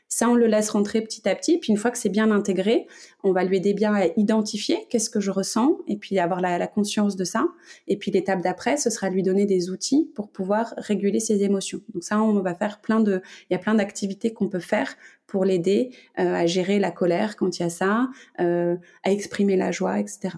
Ça, 0.09 0.31
on 0.31 0.35
le 0.35 0.47
laisse 0.47 0.71
rentrer 0.71 1.03
petit 1.03 1.29
à 1.29 1.35
petit. 1.35 1.59
Puis 1.59 1.71
une 1.71 1.77
fois 1.77 1.91
que 1.91 1.99
c'est 1.99 2.09
bien 2.09 2.31
intégré, 2.31 2.87
on 3.23 3.33
va 3.33 3.45
lui 3.45 3.59
aider 3.59 3.75
bien 3.75 3.95
à 3.95 4.07
identifier 4.17 4.87
qu'est-ce 4.89 5.11
que 5.11 5.21
je 5.21 5.31
ressens 5.31 5.79
et 5.87 5.97
puis 5.97 6.19
avoir 6.19 6.41
la, 6.41 6.67
conscience 6.67 7.15
de 7.15 7.25
ça. 7.25 7.47
Et 7.89 7.99
puis 7.99 8.11
l'étape 8.11 8.41
d'après, 8.41 8.79
ce 8.79 8.89
sera 8.89 9.11
lui 9.11 9.23
donner 9.23 9.45
des 9.45 9.71
outils 9.71 10.11
pour 10.15 10.31
pouvoir 10.31 10.73
réguler 10.79 11.21
ses 11.21 11.43
émotions. 11.43 11.81
Donc 11.93 12.05
ça, 12.05 12.23
on 12.23 12.41
va 12.41 12.55
faire 12.55 12.81
plein 12.81 13.01
de, 13.01 13.21
il 13.51 13.53
y 13.53 13.57
a 13.57 13.59
plein 13.59 13.75
d'activités 13.75 14.33
qu'on 14.33 14.49
peut 14.49 14.61
faire 14.61 14.97
pour 15.27 15.45
l'aider 15.45 15.91
euh, 16.19 16.35
à 16.35 16.47
gérer 16.47 16.79
la 16.79 16.91
colère 16.91 17.37
quand 17.37 17.59
il 17.59 17.63
y 17.63 17.67
a 17.67 17.71
ça, 17.71 18.09
euh, 18.41 18.77
à 19.05 19.13
exprimer 19.13 19.57
la 19.57 19.73
joie, 19.73 20.01
etc. 20.01 20.31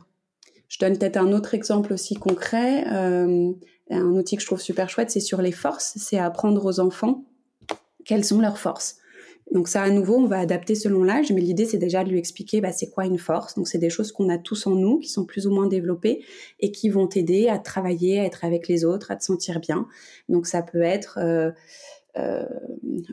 Je 0.69 0.79
donne 0.79 0.99
peut-être 0.99 1.17
un 1.17 1.33
autre 1.33 1.55
exemple 1.55 1.93
aussi 1.93 2.15
concret. 2.15 2.87
Euh, 2.93 3.53
un 3.91 4.13
outil 4.13 4.37
que 4.37 4.43
je 4.43 4.47
trouve 4.47 4.61
super 4.61 4.89
chouette, 4.89 5.11
c'est 5.11 5.21
sur 5.21 5.43
les 5.43 5.53
forces. 5.53 5.95
C'est 5.97 6.19
apprendre 6.19 6.65
aux 6.65 6.81
enfants 6.81 7.25
quelles 8.05 8.25
sont 8.25 8.41
leurs 8.41 8.59
forces. 8.59 9.00
Donc 9.53 9.67
ça, 9.67 9.83
à 9.83 9.91
nouveau, 9.91 10.17
on 10.17 10.27
va 10.27 10.39
adapter 10.39 10.75
selon 10.75 11.03
l'âge, 11.03 11.33
mais 11.33 11.41
l'idée, 11.41 11.65
c'est 11.65 11.79
déjà 11.79 12.05
de 12.05 12.11
lui 12.11 12.19
expliquer 12.19 12.61
bah, 12.61 12.73
c'est 12.73 12.89
quoi 12.89 13.05
une 13.05 13.19
force. 13.19 13.57
Donc 13.57 13.67
c'est 13.67 13.79
des 13.79 13.91
choses 13.91 14.13
qu'on 14.13 14.29
a 14.29 14.39
tous 14.39 14.67
en 14.67 14.77
nous, 14.77 14.99
qui 14.99 15.09
sont 15.09 15.25
plus 15.25 15.47
ou 15.47 15.51
moins 15.51 15.67
développées 15.67 16.25
et 16.61 16.71
qui 16.71 16.89
vont 16.89 17.09
t'aider 17.09 17.49
à 17.49 17.59
travailler, 17.59 18.21
à 18.21 18.25
être 18.25 18.45
avec 18.45 18.69
les 18.69 18.85
autres, 18.85 19.11
à 19.11 19.17
te 19.17 19.25
sentir 19.25 19.59
bien. 19.59 19.89
Donc 20.29 20.47
ça 20.47 20.63
peut 20.63 20.83
être 20.83 21.19
euh, 21.21 21.51
euh, 22.17 22.45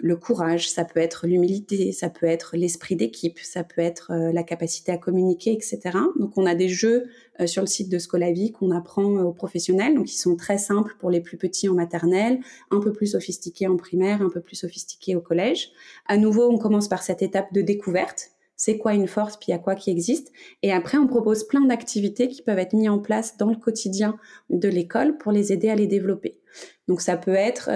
le 0.01 0.15
courage, 0.15 0.69
ça 0.69 0.83
peut 0.85 0.99
être 0.99 1.27
l'humilité, 1.27 1.91
ça 1.91 2.09
peut 2.09 2.25
être 2.25 2.57
l'esprit 2.57 2.95
d'équipe, 2.95 3.37
ça 3.39 3.63
peut 3.63 3.81
être 3.81 4.11
euh, 4.11 4.31
la 4.31 4.43
capacité 4.43 4.91
à 4.91 4.97
communiquer, 4.97 5.53
etc. 5.53 5.79
Donc 6.17 6.37
on 6.37 6.45
a 6.45 6.55
des 6.55 6.69
jeux 6.69 7.05
euh, 7.39 7.45
sur 7.45 7.61
le 7.61 7.67
site 7.67 7.89
de 7.89 7.99
Scolavi 7.99 8.51
qu'on 8.51 8.71
apprend 8.71 9.03
aux 9.03 9.33
professionnels, 9.33 9.93
donc 9.95 10.11
ils 10.11 10.17
sont 10.17 10.35
très 10.35 10.57
simples 10.57 10.95
pour 10.99 11.11
les 11.11 11.21
plus 11.21 11.37
petits 11.37 11.69
en 11.69 11.75
maternelle, 11.75 12.39
un 12.71 12.79
peu 12.79 12.91
plus 12.91 13.07
sophistiqués 13.07 13.67
en 13.67 13.77
primaire, 13.77 14.21
un 14.21 14.29
peu 14.29 14.41
plus 14.41 14.55
sophistiqués 14.55 15.15
au 15.15 15.21
collège. 15.21 15.71
À 16.07 16.17
nouveau, 16.17 16.49
on 16.49 16.57
commence 16.57 16.87
par 16.87 17.03
cette 17.03 17.21
étape 17.21 17.53
de 17.53 17.61
découverte. 17.61 18.31
C'est 18.59 18.79
quoi 18.79 18.95
une 18.95 19.07
force, 19.07 19.37
puis 19.37 19.49
il 19.49 19.51
y 19.51 19.53
a 19.53 19.59
quoi 19.59 19.75
qui 19.75 19.91
existe. 19.91 20.31
Et 20.63 20.71
après, 20.71 20.97
on 20.97 21.05
propose 21.05 21.43
plein 21.43 21.63
d'activités 21.63 22.27
qui 22.27 22.41
peuvent 22.41 22.57
être 22.57 22.73
mises 22.73 22.89
en 22.89 22.97
place 22.97 23.37
dans 23.37 23.51
le 23.51 23.55
quotidien 23.55 24.17
de 24.49 24.67
l'école 24.67 25.19
pour 25.19 25.31
les 25.31 25.53
aider 25.53 25.69
à 25.69 25.75
les 25.75 25.85
développer. 25.85 26.39
Donc 26.87 27.01
ça 27.01 27.17
peut 27.17 27.35
être, 27.35 27.69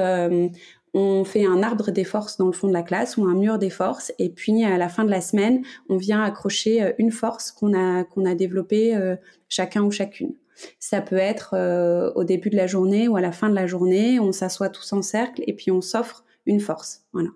on 0.94 1.24
fait 1.24 1.46
un 1.46 1.64
arbre 1.64 1.92
des 1.92 2.04
forces 2.04 2.38
dans 2.38 2.48
le 2.48 2.52
fond 2.52 2.68
de 2.68 2.74
la 2.74 2.84
classe 2.84 3.18
ou 3.18 3.26
un 3.26 3.34
mur 3.34 3.58
des 3.58 3.70
forces 3.70 4.12
et 4.20 4.30
puis 4.30 4.64
à 4.64 4.78
la 4.78 4.90
fin 4.90 5.06
de 5.06 5.10
la 5.10 5.22
semaine, 5.22 5.64
on 5.90 5.98
vient 5.98 6.22
accrocher 6.22 6.84
euh, 6.84 6.92
une 6.98 7.12
force 7.12 7.52
qu'on 7.52 7.74
a 7.74 8.04
qu'on 8.04 8.26
a 8.26 8.36
développée 8.36 8.96
euh, 8.96 9.16
chacun 9.48 9.84
ou 9.84 9.92
chacune. 9.92 10.34
Ça 10.80 11.02
peut 11.02 11.18
être 11.18 11.54
euh, 11.54 12.12
au 12.16 12.24
début 12.24 12.50
de 12.50 12.58
la 12.58 12.68
journée 12.68 13.08
ou 13.08 13.16
à 13.16 13.22
la 13.22 13.32
fin 13.32 13.50
de 13.50 13.56
la 13.56 13.68
journée, 13.68 14.20
on 14.20 14.32
s'assoit 14.32 14.70
tous 14.70 14.92
en 14.94 15.02
cercle 15.02 15.42
et 15.48 15.54
puis 15.54 15.72
on 15.72 15.82
s'offre 15.82 16.26
une 16.46 16.60
force. 16.60 17.04
Voilà. 17.14 17.30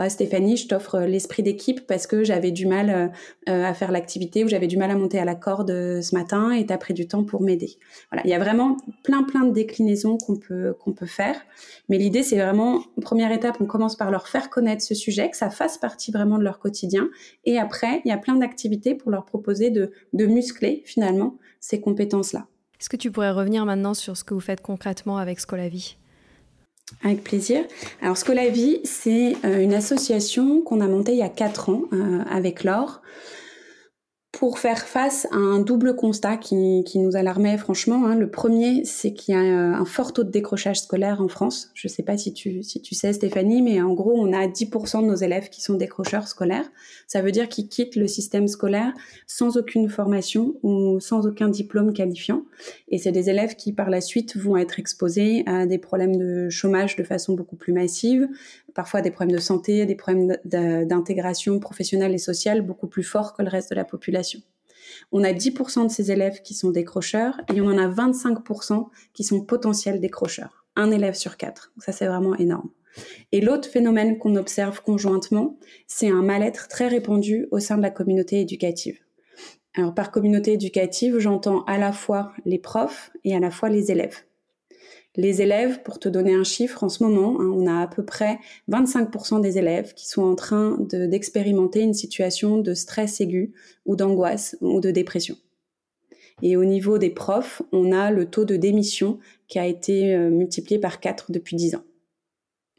Ah, 0.00 0.08
Stéphanie, 0.08 0.56
je 0.56 0.68
t'offre 0.68 0.94
euh, 0.94 1.06
l'esprit 1.08 1.42
d'équipe 1.42 1.84
parce 1.84 2.06
que 2.06 2.22
j'avais 2.22 2.52
du 2.52 2.66
mal 2.66 2.88
euh, 2.88 3.08
euh, 3.48 3.64
à 3.64 3.74
faire 3.74 3.90
l'activité 3.90 4.44
ou 4.44 4.48
j'avais 4.48 4.68
du 4.68 4.76
mal 4.76 4.92
à 4.92 4.94
monter 4.94 5.18
à 5.18 5.24
la 5.24 5.34
corde 5.34 5.70
ce 5.70 6.14
matin 6.14 6.52
et 6.52 6.64
tu 6.64 6.72
as 6.72 6.78
pris 6.78 6.94
du 6.94 7.08
temps 7.08 7.24
pour 7.24 7.42
m'aider. 7.42 7.78
Voilà, 8.12 8.24
il 8.24 8.30
y 8.30 8.34
a 8.34 8.38
vraiment 8.38 8.76
plein 9.02 9.24
plein 9.24 9.44
de 9.44 9.50
déclinaisons 9.50 10.16
qu'on 10.16 10.36
peut 10.36 10.72
qu'on 10.78 10.92
peut 10.92 11.06
faire, 11.06 11.34
mais 11.88 11.98
l'idée 11.98 12.22
c'est 12.22 12.36
vraiment 12.36 12.84
première 13.02 13.32
étape, 13.32 13.56
on 13.60 13.66
commence 13.66 13.96
par 13.96 14.12
leur 14.12 14.28
faire 14.28 14.50
connaître 14.50 14.82
ce 14.82 14.94
sujet, 14.94 15.30
que 15.30 15.36
ça 15.36 15.50
fasse 15.50 15.78
partie 15.78 16.12
vraiment 16.12 16.38
de 16.38 16.44
leur 16.44 16.60
quotidien 16.60 17.08
et 17.44 17.58
après, 17.58 18.00
il 18.04 18.08
y 18.08 18.12
a 18.12 18.18
plein 18.18 18.36
d'activités 18.36 18.94
pour 18.94 19.10
leur 19.10 19.24
proposer 19.24 19.70
de 19.70 19.90
de 20.12 20.26
muscler 20.26 20.84
finalement 20.86 21.38
ces 21.58 21.80
compétences-là. 21.80 22.46
Est-ce 22.80 22.88
que 22.88 22.96
tu 22.96 23.10
pourrais 23.10 23.32
revenir 23.32 23.66
maintenant 23.66 23.94
sur 23.94 24.16
ce 24.16 24.22
que 24.22 24.32
vous 24.32 24.38
faites 24.38 24.60
concrètement 24.60 25.18
avec 25.18 25.40
Scolavi? 25.40 25.98
Avec 27.02 27.22
plaisir. 27.22 27.64
Alors 28.02 28.16
Scolavie, 28.16 28.80
c'est 28.84 29.36
euh, 29.44 29.60
une 29.60 29.74
association 29.74 30.60
qu'on 30.60 30.80
a 30.80 30.86
montée 30.86 31.12
il 31.12 31.18
y 31.18 31.22
a 31.22 31.28
quatre 31.28 31.68
ans 31.68 31.82
euh, 31.92 32.20
avec 32.30 32.64
Laure 32.64 33.02
pour 34.32 34.58
faire 34.58 34.86
face 34.86 35.26
à 35.32 35.36
un 35.36 35.58
double 35.58 35.96
constat 35.96 36.36
qui, 36.36 36.84
qui 36.84 36.98
nous 36.98 37.16
alarmait 37.16 37.56
franchement. 37.56 38.06
Hein. 38.06 38.14
Le 38.14 38.30
premier, 38.30 38.84
c'est 38.84 39.14
qu'il 39.14 39.34
y 39.34 39.38
a 39.38 39.40
euh, 39.40 39.72
un 39.72 39.84
fort 39.86 40.12
taux 40.12 40.22
de 40.22 40.30
décrochage 40.30 40.80
scolaire 40.80 41.22
en 41.22 41.28
France. 41.28 41.70
Je 41.74 41.88
ne 41.88 41.90
sais 41.90 42.02
pas 42.02 42.18
si 42.18 42.34
tu, 42.34 42.62
si 42.62 42.82
tu 42.82 42.94
sais, 42.94 43.12
Stéphanie, 43.14 43.62
mais 43.62 43.80
en 43.80 43.94
gros, 43.94 44.12
on 44.14 44.32
a 44.34 44.46
10% 44.46 45.02
de 45.02 45.06
nos 45.06 45.14
élèves 45.14 45.48
qui 45.48 45.62
sont 45.62 45.74
décrocheurs 45.74 46.28
scolaires. 46.28 46.70
Ça 47.06 47.22
veut 47.22 47.32
dire 47.32 47.48
qu'ils 47.48 47.68
quittent 47.68 47.96
le 47.96 48.06
système 48.06 48.48
scolaire 48.48 48.92
sans 49.26 49.56
aucune 49.56 49.88
formation 49.88 50.56
ou 50.62 51.00
sans 51.00 51.26
aucun 51.26 51.48
diplôme 51.48 51.94
qualifiant. 51.94 52.42
Et 52.88 52.98
c'est 52.98 53.12
des 53.12 53.30
élèves 53.30 53.56
qui, 53.56 53.72
par 53.72 53.88
la 53.88 54.02
suite, 54.02 54.36
vont 54.36 54.58
être 54.58 54.78
exposés 54.78 55.42
à 55.46 55.64
des 55.64 55.78
problèmes 55.78 56.16
de 56.16 56.50
chômage 56.50 56.96
de 56.96 57.02
façon 57.02 57.32
beaucoup 57.32 57.56
plus 57.56 57.72
massive, 57.72 58.28
parfois 58.74 59.00
des 59.00 59.10
problèmes 59.10 59.36
de 59.36 59.42
santé, 59.42 59.86
des 59.86 59.94
problèmes 59.94 60.36
d'intégration 60.44 61.58
professionnelle 61.58 62.14
et 62.14 62.18
sociale 62.18 62.62
beaucoup 62.62 62.86
plus 62.86 63.02
forts 63.02 63.34
que 63.34 63.42
le 63.42 63.48
reste 63.48 63.70
de 63.70 63.74
la 63.74 63.84
population. 63.84 64.40
On 65.12 65.24
a 65.24 65.32
10% 65.32 65.86
de 65.86 65.90
ces 65.90 66.10
élèves 66.10 66.42
qui 66.42 66.54
sont 66.54 66.70
décrocheurs 66.70 67.40
et 67.52 67.60
on 67.60 67.66
en 67.66 67.78
a 67.78 67.88
25% 67.88 68.88
qui 69.12 69.24
sont 69.24 69.42
potentiels 69.44 70.00
décrocheurs. 70.00 70.64
Un 70.76 70.90
élève 70.90 71.14
sur 71.14 71.36
quatre. 71.36 71.72
Ça, 71.78 71.92
c'est 71.92 72.06
vraiment 72.06 72.36
énorme. 72.36 72.70
Et 73.32 73.40
l'autre 73.40 73.68
phénomène 73.68 74.18
qu'on 74.18 74.36
observe 74.36 74.82
conjointement, 74.82 75.58
c'est 75.86 76.08
un 76.08 76.22
mal-être 76.22 76.68
très 76.68 76.88
répandu 76.88 77.46
au 77.50 77.60
sein 77.60 77.76
de 77.76 77.82
la 77.82 77.90
communauté 77.90 78.40
éducative. 78.40 78.98
Alors, 79.74 79.94
par 79.94 80.10
communauté 80.10 80.54
éducative, 80.54 81.18
j'entends 81.18 81.62
à 81.64 81.78
la 81.78 81.92
fois 81.92 82.32
les 82.44 82.58
profs 82.58 83.10
et 83.24 83.36
à 83.36 83.40
la 83.40 83.50
fois 83.50 83.68
les 83.68 83.92
élèves. 83.92 84.24
Les 85.16 85.42
élèves, 85.42 85.82
pour 85.82 85.98
te 85.98 86.08
donner 86.08 86.34
un 86.34 86.44
chiffre, 86.44 86.84
en 86.84 86.88
ce 86.88 87.02
moment, 87.02 87.40
hein, 87.40 87.50
on 87.52 87.66
a 87.66 87.80
à 87.80 87.86
peu 87.86 88.04
près 88.04 88.38
25% 88.68 89.40
des 89.40 89.58
élèves 89.58 89.94
qui 89.94 90.08
sont 90.08 90.22
en 90.22 90.34
train 90.34 90.76
d'expérimenter 90.78 91.80
une 91.80 91.94
situation 91.94 92.58
de 92.58 92.74
stress 92.74 93.20
aigu 93.20 93.52
ou 93.84 93.96
d'angoisse 93.96 94.56
ou 94.60 94.80
de 94.80 94.90
dépression. 94.90 95.36
Et 96.42 96.56
au 96.56 96.64
niveau 96.64 96.98
des 96.98 97.10
profs, 97.10 97.62
on 97.72 97.90
a 97.90 98.10
le 98.10 98.26
taux 98.26 98.44
de 98.44 98.56
démission 98.56 99.18
qui 99.48 99.58
a 99.58 99.66
été 99.66 100.14
euh, 100.14 100.30
multiplié 100.30 100.78
par 100.78 101.00
4 101.00 101.32
depuis 101.32 101.56
10 101.56 101.74
ans. 101.74 101.84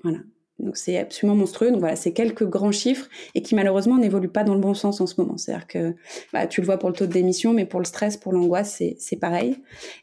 Voilà. 0.04 0.20
Donc 0.60 0.78
c'est 0.78 0.98
absolument 0.98 1.36
monstrueux. 1.36 1.72
Donc 1.72 1.80
voilà, 1.80 1.96
c'est 1.96 2.12
quelques 2.12 2.46
grands 2.46 2.72
chiffres 2.72 3.08
et 3.36 3.42
qui 3.42 3.56
malheureusement 3.56 3.98
n'évoluent 3.98 4.30
pas 4.30 4.44
dans 4.44 4.54
le 4.54 4.60
bon 4.60 4.74
sens 4.74 5.02
en 5.02 5.08
ce 5.08 5.20
moment. 5.20 5.38
C'est-à-dire 5.38 5.68
que 5.68 5.96
bah, 6.34 6.48
tu 6.48 6.62
le 6.62 6.66
vois 6.66 6.78
pour 6.78 6.90
le 6.90 6.96
taux 6.96 7.08
de 7.08 7.14
démission, 7.14 7.54
mais 7.54 7.66
pour 7.66 7.80
le 7.80 7.86
stress, 7.86 8.18
pour 8.18 8.34
l'angoisse, 8.34 8.82
c'est 8.98 9.16
pareil. 9.16 9.58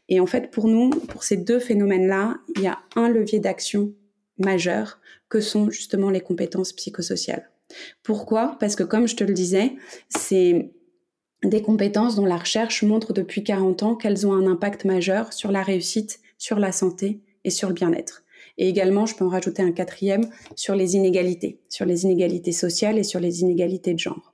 Et 0.09 0.19
en 0.19 0.25
fait, 0.25 0.51
pour 0.51 0.67
nous, 0.67 0.89
pour 0.89 1.23
ces 1.23 1.37
deux 1.37 1.59
phénomènes-là, 1.59 2.37
il 2.55 2.63
y 2.63 2.67
a 2.67 2.79
un 2.95 3.09
levier 3.09 3.39
d'action 3.39 3.93
majeur 4.37 4.99
que 5.29 5.41
sont 5.41 5.69
justement 5.69 6.09
les 6.09 6.21
compétences 6.21 6.73
psychosociales. 6.73 7.49
Pourquoi? 8.03 8.57
Parce 8.59 8.75
que 8.75 8.83
comme 8.83 9.07
je 9.07 9.15
te 9.15 9.23
le 9.23 9.33
disais, 9.33 9.73
c'est 10.09 10.71
des 11.43 11.61
compétences 11.61 12.15
dont 12.15 12.25
la 12.25 12.37
recherche 12.37 12.83
montre 12.83 13.13
depuis 13.13 13.43
40 13.43 13.83
ans 13.83 13.95
qu'elles 13.95 14.25
ont 14.25 14.33
un 14.33 14.47
impact 14.47 14.85
majeur 14.85 15.33
sur 15.33 15.51
la 15.51 15.61
réussite, 15.61 16.19
sur 16.37 16.59
la 16.59 16.71
santé 16.71 17.21
et 17.43 17.49
sur 17.49 17.67
le 17.67 17.73
bien-être. 17.73 18.23
Et 18.57 18.67
également, 18.67 19.05
je 19.05 19.15
peux 19.15 19.25
en 19.25 19.29
rajouter 19.29 19.61
un 19.61 19.71
quatrième 19.71 20.27
sur 20.55 20.75
les 20.75 20.95
inégalités, 20.95 21.59
sur 21.69 21.85
les 21.85 22.03
inégalités 22.03 22.51
sociales 22.51 22.97
et 22.97 23.03
sur 23.03 23.19
les 23.19 23.41
inégalités 23.41 23.93
de 23.93 23.99
genre. 23.99 24.33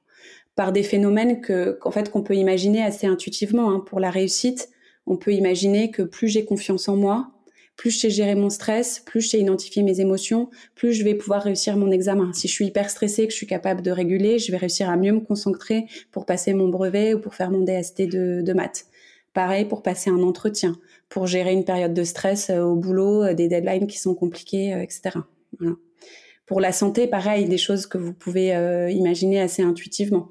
Par 0.56 0.72
des 0.72 0.84
phénomènes 0.84 1.42
que, 1.42 1.78
qu'en 1.82 1.92
fait, 1.92 2.10
qu'on 2.10 2.24
peut 2.24 2.36
imaginer 2.36 2.82
assez 2.84 3.08
intuitivement. 3.08 3.72
Hein. 3.72 3.80
Pour 3.80 4.00
la 4.00 4.12
réussite, 4.12 4.70
on 5.06 5.18
peut 5.18 5.34
imaginer 5.34 5.92
que 5.92 6.04
plus 6.04 6.30
j'ai 6.30 6.46
confiance 6.46 6.88
en 6.88 6.96
moi, 6.96 7.32
plus 7.76 7.90
je 7.92 8.00
sais 8.00 8.10
gérer 8.10 8.36
mon 8.36 8.50
stress, 8.50 9.00
plus 9.00 9.22
je 9.22 9.30
sais 9.30 9.40
identifier 9.40 9.84
mes 9.84 10.00
émotions, 10.00 10.50
plus 10.76 10.94
je 10.94 11.04
vais 11.04 11.16
pouvoir 11.16 11.44
réussir 11.44 11.76
mon 11.76 11.92
examen. 11.92 12.32
Si 12.34 12.48
je 12.48 12.54
suis 12.54 12.66
hyper 12.66 12.90
stressée, 12.90 13.26
que 13.26 13.32
je 13.32 13.38
suis 13.38 13.48
capable 13.48 13.82
de 13.82 13.92
réguler, 13.92 14.38
je 14.38 14.52
vais 14.52 14.58
réussir 14.58 14.90
à 14.90 14.96
mieux 14.96 15.12
me 15.12 15.20
concentrer 15.20 15.86
pour 16.12 16.26
passer 16.26 16.54
mon 16.54 16.70
brevet 16.70 17.16
ou 17.16 17.20
pour 17.20 17.34
faire 17.34 17.50
mon 17.50 17.64
DST 17.64 18.04
de, 18.04 18.42
de 18.42 18.54
maths. 18.54 18.86
Pareil 19.34 19.66
pour 19.66 19.82
passer 19.82 20.12
un 20.12 20.22
entretien, 20.22 20.78
pour 21.14 21.28
gérer 21.28 21.54
une 21.54 21.64
période 21.64 21.94
de 21.94 22.04
stress 22.04 22.50
euh, 22.50 22.64
au 22.64 22.76
boulot, 22.76 23.22
euh, 23.22 23.34
des 23.36 23.48
deadlines 23.48 23.86
qui 23.86 24.00
sont 24.00 24.16
compliqués, 24.16 24.74
euh, 24.74 24.82
etc. 24.82 25.20
Pour 26.48 26.60
la 26.60 26.72
santé, 26.72 27.06
pareil, 27.06 27.46
des 27.46 27.60
choses 27.60 27.86
que 27.86 28.00
vous 28.00 28.14
pouvez 28.14 28.50
imaginer 28.92 29.40
assez 29.40 29.62
intuitivement. 29.62 30.30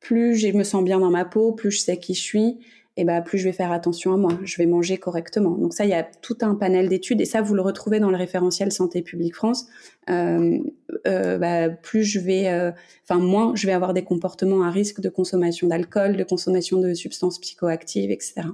Plus 0.00 0.36
je 0.36 0.48
me 0.48 0.64
sens 0.64 0.84
bien 0.84 0.98
dans 0.98 1.10
ma 1.10 1.24
peau, 1.24 1.52
plus 1.52 1.70
je 1.70 1.78
sais 1.78 1.96
qui 1.96 2.14
je 2.14 2.20
suis, 2.20 2.58
et 2.96 3.04
ben 3.04 3.22
plus 3.22 3.38
je 3.38 3.44
vais 3.44 3.52
faire 3.52 3.72
attention 3.72 4.12
à 4.12 4.16
moi, 4.16 4.38
je 4.42 4.58
vais 4.58 4.66
manger 4.66 4.98
correctement. 4.98 5.52
Donc 5.52 5.72
ça, 5.72 5.84
il 5.84 5.90
y 5.90 5.94
a 5.94 6.02
tout 6.02 6.36
un 6.42 6.54
panel 6.54 6.88
d'études 6.88 7.20
et 7.20 7.24
ça, 7.24 7.40
vous 7.40 7.54
le 7.54 7.62
retrouvez 7.62 7.98
dans 7.98 8.10
le 8.10 8.16
référentiel 8.16 8.72
Santé 8.72 9.00
publique 9.00 9.36
France. 9.36 9.66
Euh, 10.10 10.58
euh, 11.06 11.38
bah, 11.38 11.70
plus 11.70 12.02
je 12.02 12.18
vais, 12.18 12.72
enfin 13.04 13.20
moins 13.20 13.54
je 13.54 13.66
vais 13.66 13.72
avoir 13.72 13.94
des 13.94 14.04
comportements 14.04 14.64
à 14.64 14.70
risque 14.70 15.00
de 15.00 15.08
consommation 15.08 15.68
d'alcool, 15.68 16.16
de 16.16 16.24
consommation 16.24 16.78
de 16.78 16.92
substances 16.92 17.38
psychoactives, 17.38 18.10
etc. 18.10 18.48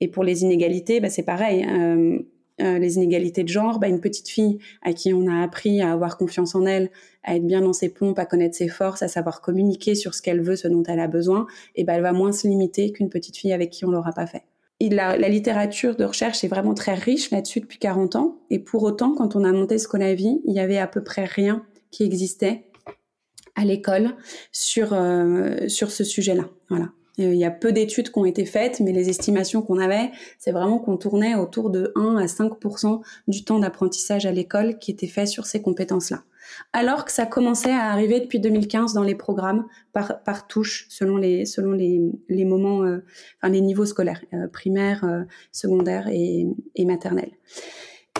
Et 0.00 0.08
pour 0.08 0.24
les 0.24 0.42
inégalités, 0.42 1.00
bah, 1.00 1.10
c'est 1.10 1.22
pareil. 1.22 1.64
Hein. 1.64 2.18
Euh, 2.62 2.78
les 2.78 2.96
inégalités 2.96 3.42
de 3.42 3.48
genre, 3.48 3.78
bah, 3.78 3.88
une 3.88 4.00
petite 4.00 4.30
fille 4.30 4.58
à 4.80 4.94
qui 4.94 5.12
on 5.12 5.26
a 5.26 5.42
appris 5.42 5.82
à 5.82 5.92
avoir 5.92 6.16
confiance 6.16 6.54
en 6.54 6.64
elle, 6.64 6.90
à 7.22 7.36
être 7.36 7.46
bien 7.46 7.60
dans 7.60 7.74
ses 7.74 7.90
pompes, 7.90 8.18
à 8.18 8.24
connaître 8.24 8.56
ses 8.56 8.68
forces, 8.68 9.02
à 9.02 9.08
savoir 9.08 9.42
communiquer 9.42 9.94
sur 9.94 10.14
ce 10.14 10.22
qu'elle 10.22 10.40
veut, 10.40 10.56
ce 10.56 10.66
dont 10.66 10.82
elle 10.84 11.00
a 11.00 11.06
besoin, 11.06 11.46
et 11.74 11.84
bah, 11.84 11.94
elle 11.94 12.02
va 12.02 12.12
moins 12.12 12.32
se 12.32 12.48
limiter 12.48 12.92
qu'une 12.92 13.10
petite 13.10 13.36
fille 13.36 13.52
avec 13.52 13.70
qui 13.70 13.84
on 13.84 13.90
l'aura 13.90 14.12
pas 14.12 14.26
fait. 14.26 14.44
La, 14.80 15.16
littérature 15.28 15.96
de 15.96 16.04
recherche 16.04 16.44
est 16.44 16.48
vraiment 16.48 16.74
très 16.74 16.94
riche 16.94 17.30
là-dessus 17.30 17.60
depuis 17.60 17.78
40 17.78 18.16
ans. 18.16 18.38
Et 18.50 18.58
pour 18.58 18.82
autant, 18.82 19.14
quand 19.14 19.36
on 19.36 19.44
a 19.44 19.52
monté 19.52 19.78
Scolavi, 19.78 20.40
il 20.44 20.54
y 20.54 20.60
avait 20.60 20.78
à 20.78 20.86
peu 20.86 21.02
près 21.02 21.24
rien 21.24 21.64
qui 21.90 22.04
existait 22.04 22.64
à 23.54 23.64
l'école 23.64 24.16
sur 24.52 24.92
euh, 24.92 25.66
sur 25.68 25.90
ce 25.90 26.04
sujet-là. 26.04 26.44
Voilà. 26.68 26.90
Euh, 27.18 27.34
il 27.34 27.38
y 27.38 27.44
a 27.44 27.50
peu 27.50 27.72
d'études 27.72 28.10
qui 28.10 28.18
ont 28.18 28.24
été 28.24 28.44
faites, 28.44 28.80
mais 28.80 28.92
les 28.92 29.08
estimations 29.08 29.62
qu'on 29.62 29.78
avait, 29.78 30.10
c'est 30.38 30.52
vraiment 30.52 30.78
qu'on 30.78 30.96
tournait 30.96 31.34
autour 31.34 31.70
de 31.70 31.92
1 31.96 32.16
à 32.16 32.26
5% 32.26 33.00
du 33.28 33.44
temps 33.44 33.58
d'apprentissage 33.58 34.26
à 34.26 34.32
l'école 34.32 34.78
qui 34.78 34.90
était 34.90 35.06
fait 35.06 35.26
sur 35.26 35.46
ces 35.46 35.62
compétences-là. 35.62 36.22
Alors 36.72 37.04
que 37.04 37.12
ça 37.12 37.26
commençait 37.26 37.72
à 37.72 37.90
arriver 37.90 38.20
depuis 38.20 38.40
2015 38.40 38.92
dans 38.94 39.02
les 39.02 39.14
programmes 39.14 39.66
par, 39.92 40.22
par 40.22 40.46
touche, 40.46 40.86
selon 40.88 41.16
les, 41.16 41.44
selon 41.44 41.72
les, 41.72 42.00
les 42.28 42.44
moments, 42.44 42.84
euh, 42.84 43.04
enfin 43.38 43.52
les 43.52 43.60
niveaux 43.60 43.86
scolaires, 43.86 44.22
euh, 44.32 44.48
primaires, 44.48 45.04
euh, 45.04 45.22
secondaires 45.52 46.08
et, 46.08 46.46
et 46.74 46.84
maternels. 46.84 47.32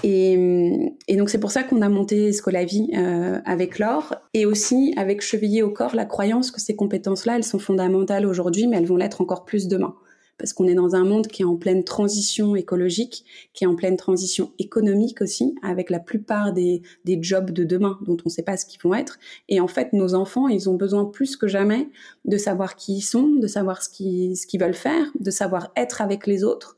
Et, 0.02 0.94
et, 1.08 1.16
donc 1.16 1.30
c'est 1.30 1.40
pour 1.40 1.50
ça 1.50 1.62
qu'on 1.62 1.82
a 1.82 1.88
monté 1.88 2.32
Scolavi 2.32 2.90
euh, 2.94 3.40
avec 3.44 3.78
Laure 3.78 4.14
et 4.34 4.46
aussi 4.46 4.94
avec 4.96 5.22
chevillé 5.22 5.62
au 5.62 5.70
corps 5.70 5.94
la 5.94 6.04
croyance 6.04 6.50
que 6.50 6.60
ces 6.60 6.76
compétences-là, 6.76 7.36
elles 7.36 7.44
sont 7.44 7.58
fondamentales 7.58 8.26
aujourd'hui, 8.26 8.66
mais 8.66 8.76
elles 8.76 8.86
vont 8.86 8.96
l'être 8.96 9.20
encore 9.20 9.44
plus 9.44 9.68
demain. 9.68 9.94
Parce 10.38 10.52
qu'on 10.52 10.66
est 10.66 10.74
dans 10.74 10.94
un 10.94 11.04
monde 11.04 11.28
qui 11.28 11.40
est 11.40 11.46
en 11.46 11.56
pleine 11.56 11.82
transition 11.82 12.56
écologique, 12.56 13.24
qui 13.54 13.64
est 13.64 13.66
en 13.66 13.74
pleine 13.74 13.96
transition 13.96 14.52
économique 14.58 15.22
aussi, 15.22 15.54
avec 15.62 15.88
la 15.88 15.98
plupart 15.98 16.52
des, 16.52 16.82
des 17.06 17.18
jobs 17.22 17.52
de 17.52 17.64
demain 17.64 17.98
dont 18.02 18.18
on 18.18 18.26
ne 18.26 18.30
sait 18.30 18.42
pas 18.42 18.58
ce 18.58 18.66
qu'ils 18.66 18.82
vont 18.82 18.92
être. 18.92 19.18
Et 19.48 19.60
en 19.60 19.68
fait, 19.68 19.94
nos 19.94 20.14
enfants, 20.14 20.48
ils 20.48 20.68
ont 20.68 20.74
besoin 20.74 21.06
plus 21.06 21.36
que 21.36 21.48
jamais 21.48 21.88
de 22.26 22.36
savoir 22.36 22.76
qui 22.76 22.98
ils 22.98 23.02
sont, 23.02 23.28
de 23.28 23.46
savoir 23.46 23.82
ce 23.82 23.88
qu'ils 23.88 24.36
ce 24.36 24.46
qu'ils 24.46 24.60
veulent 24.60 24.74
faire, 24.74 25.10
de 25.18 25.30
savoir 25.30 25.72
être 25.74 26.02
avec 26.02 26.26
les 26.26 26.44
autres 26.44 26.75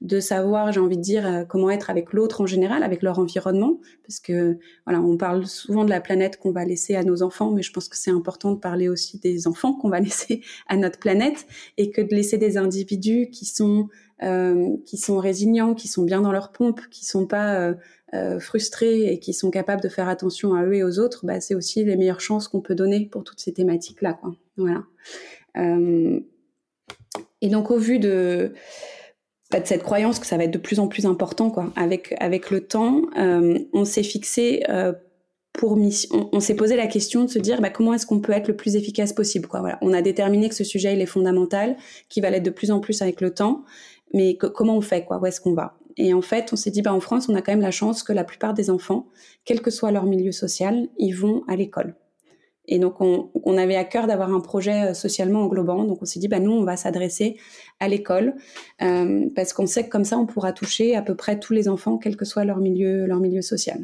de 0.00 0.20
savoir, 0.20 0.72
j'ai 0.72 0.80
envie 0.80 0.96
de 0.96 1.02
dire, 1.02 1.26
euh, 1.26 1.44
comment 1.44 1.70
être 1.70 1.88
avec 1.88 2.12
l'autre 2.12 2.42
en 2.42 2.46
général, 2.46 2.82
avec 2.82 3.02
leur 3.02 3.18
environnement, 3.18 3.80
parce 4.06 4.20
que 4.20 4.58
voilà, 4.84 5.00
on 5.00 5.16
parle 5.16 5.46
souvent 5.46 5.84
de 5.84 5.90
la 5.90 6.00
planète 6.00 6.38
qu'on 6.38 6.52
va 6.52 6.64
laisser 6.64 6.94
à 6.96 7.02
nos 7.02 7.22
enfants, 7.22 7.50
mais 7.50 7.62
je 7.62 7.72
pense 7.72 7.88
que 7.88 7.96
c'est 7.96 8.10
important 8.10 8.52
de 8.52 8.58
parler 8.58 8.88
aussi 8.88 9.18
des 9.18 9.46
enfants 9.46 9.72
qu'on 9.72 9.88
va 9.88 10.00
laisser 10.00 10.42
à 10.68 10.76
notre 10.76 10.98
planète, 10.98 11.46
et 11.76 11.90
que 11.90 12.00
de 12.00 12.14
laisser 12.14 12.38
des 12.38 12.56
individus 12.58 13.30
qui 13.30 13.46
sont 13.46 13.88
euh, 14.22 14.76
qui 14.86 14.96
sont 14.96 15.18
résilients, 15.18 15.74
qui 15.74 15.88
sont 15.88 16.02
bien 16.02 16.22
dans 16.22 16.32
leur 16.32 16.50
pompe, 16.50 16.80
qui 16.90 17.04
sont 17.04 17.26
pas 17.26 17.54
euh, 17.56 17.74
euh, 18.14 18.38
frustrés 18.38 19.12
et 19.12 19.18
qui 19.18 19.34
sont 19.34 19.50
capables 19.50 19.82
de 19.82 19.88
faire 19.88 20.08
attention 20.08 20.54
à 20.54 20.64
eux 20.64 20.74
et 20.74 20.84
aux 20.84 21.00
autres, 21.00 21.26
bah, 21.26 21.40
c'est 21.40 21.56
aussi 21.56 21.84
les 21.84 21.96
meilleures 21.96 22.20
chances 22.20 22.46
qu'on 22.48 22.60
peut 22.60 22.76
donner 22.76 23.06
pour 23.06 23.24
toutes 23.24 23.40
ces 23.40 23.52
thématiques 23.52 24.00
là, 24.00 24.14
quoi. 24.14 24.32
Voilà. 24.56 24.84
Euh, 25.56 26.20
et 27.40 27.48
donc 27.48 27.70
au 27.70 27.78
vu 27.78 27.98
de 27.98 28.06
de 28.08 28.52
cette 29.64 29.82
croyance 29.82 30.18
que 30.18 30.26
ça 30.26 30.36
va 30.36 30.44
être 30.44 30.52
de 30.52 30.58
plus 30.58 30.80
en 30.80 30.88
plus 30.88 31.06
important 31.06 31.50
quoi. 31.50 31.72
Avec 31.76 32.14
avec 32.20 32.50
le 32.50 32.66
temps 32.66 33.02
euh, 33.18 33.58
on 33.72 33.84
s'est 33.84 34.02
fixé 34.02 34.62
euh, 34.68 34.92
pour 35.52 35.76
mission 35.76 36.28
on, 36.32 36.40
s'est 36.40 36.56
posé 36.56 36.76
la 36.76 36.86
question 36.86 37.24
de 37.24 37.30
se 37.30 37.38
dire 37.38 37.60
bah, 37.60 37.70
comment 37.70 37.94
est-ce 37.94 38.06
qu'on 38.06 38.20
peut 38.20 38.32
être 38.32 38.48
le 38.48 38.56
plus 38.56 38.76
efficace 38.76 39.12
possible 39.12 39.48
quoi. 39.48 39.60
Voilà. 39.60 39.78
On 39.82 39.92
a 39.92 40.02
déterminé 40.02 40.48
que 40.48 40.54
ce 40.54 40.64
sujet 40.64 40.94
il 40.94 41.00
est 41.00 41.06
fondamental 41.06 41.76
qu'il 42.08 42.22
va 42.22 42.30
l'être 42.30 42.42
de 42.42 42.50
plus 42.50 42.70
en 42.70 42.80
plus 42.80 43.02
avec 43.02 43.20
le 43.20 43.32
temps. 43.32 43.64
Mais 44.14 44.36
comment 44.36 44.76
on 44.76 44.80
fait 44.80 45.04
quoi? 45.04 45.18
Où 45.18 45.26
est-ce 45.26 45.40
qu'on 45.40 45.54
va? 45.54 45.74
Et 45.96 46.14
en 46.14 46.22
fait 46.22 46.52
on 46.52 46.56
s'est 46.56 46.70
dit 46.70 46.82
bah 46.82 46.92
en 46.92 47.00
France 47.00 47.28
on 47.28 47.34
a 47.34 47.42
quand 47.42 47.52
même 47.52 47.60
la 47.60 47.70
chance 47.70 48.02
que 48.02 48.12
la 48.12 48.24
plupart 48.24 48.54
des 48.54 48.70
enfants 48.70 49.06
quel 49.44 49.62
que 49.62 49.70
soit 49.70 49.90
leur 49.90 50.04
milieu 50.04 50.32
social 50.32 50.88
ils 50.98 51.12
vont 51.12 51.42
à 51.48 51.56
l'école 51.56 51.94
et 52.68 52.78
donc, 52.78 53.00
on, 53.00 53.58
avait 53.58 53.76
à 53.76 53.84
cœur 53.84 54.06
d'avoir 54.06 54.32
un 54.32 54.40
projet 54.40 54.90
euh, 54.90 54.94
socialement 54.94 55.42
englobant. 55.42 55.84
Donc, 55.84 56.02
on 56.02 56.04
s'est 56.04 56.18
dit, 56.18 56.28
bah, 56.28 56.40
nous, 56.40 56.52
on 56.52 56.64
va 56.64 56.76
s'adresser 56.76 57.36
à 57.80 57.88
l'école 57.88 58.34
euh, 58.82 59.26
parce 59.34 59.52
qu'on 59.52 59.66
sait 59.66 59.84
que 59.84 59.90
comme 59.90 60.04
ça, 60.04 60.18
on 60.18 60.26
pourra 60.26 60.52
toucher 60.52 60.96
à 60.96 61.02
peu 61.02 61.14
près 61.14 61.38
tous 61.38 61.52
les 61.52 61.68
enfants, 61.68 61.98
quel 61.98 62.16
que 62.16 62.24
soit 62.24 62.44
leur 62.44 62.58
milieu 62.58 63.42
social. 63.42 63.80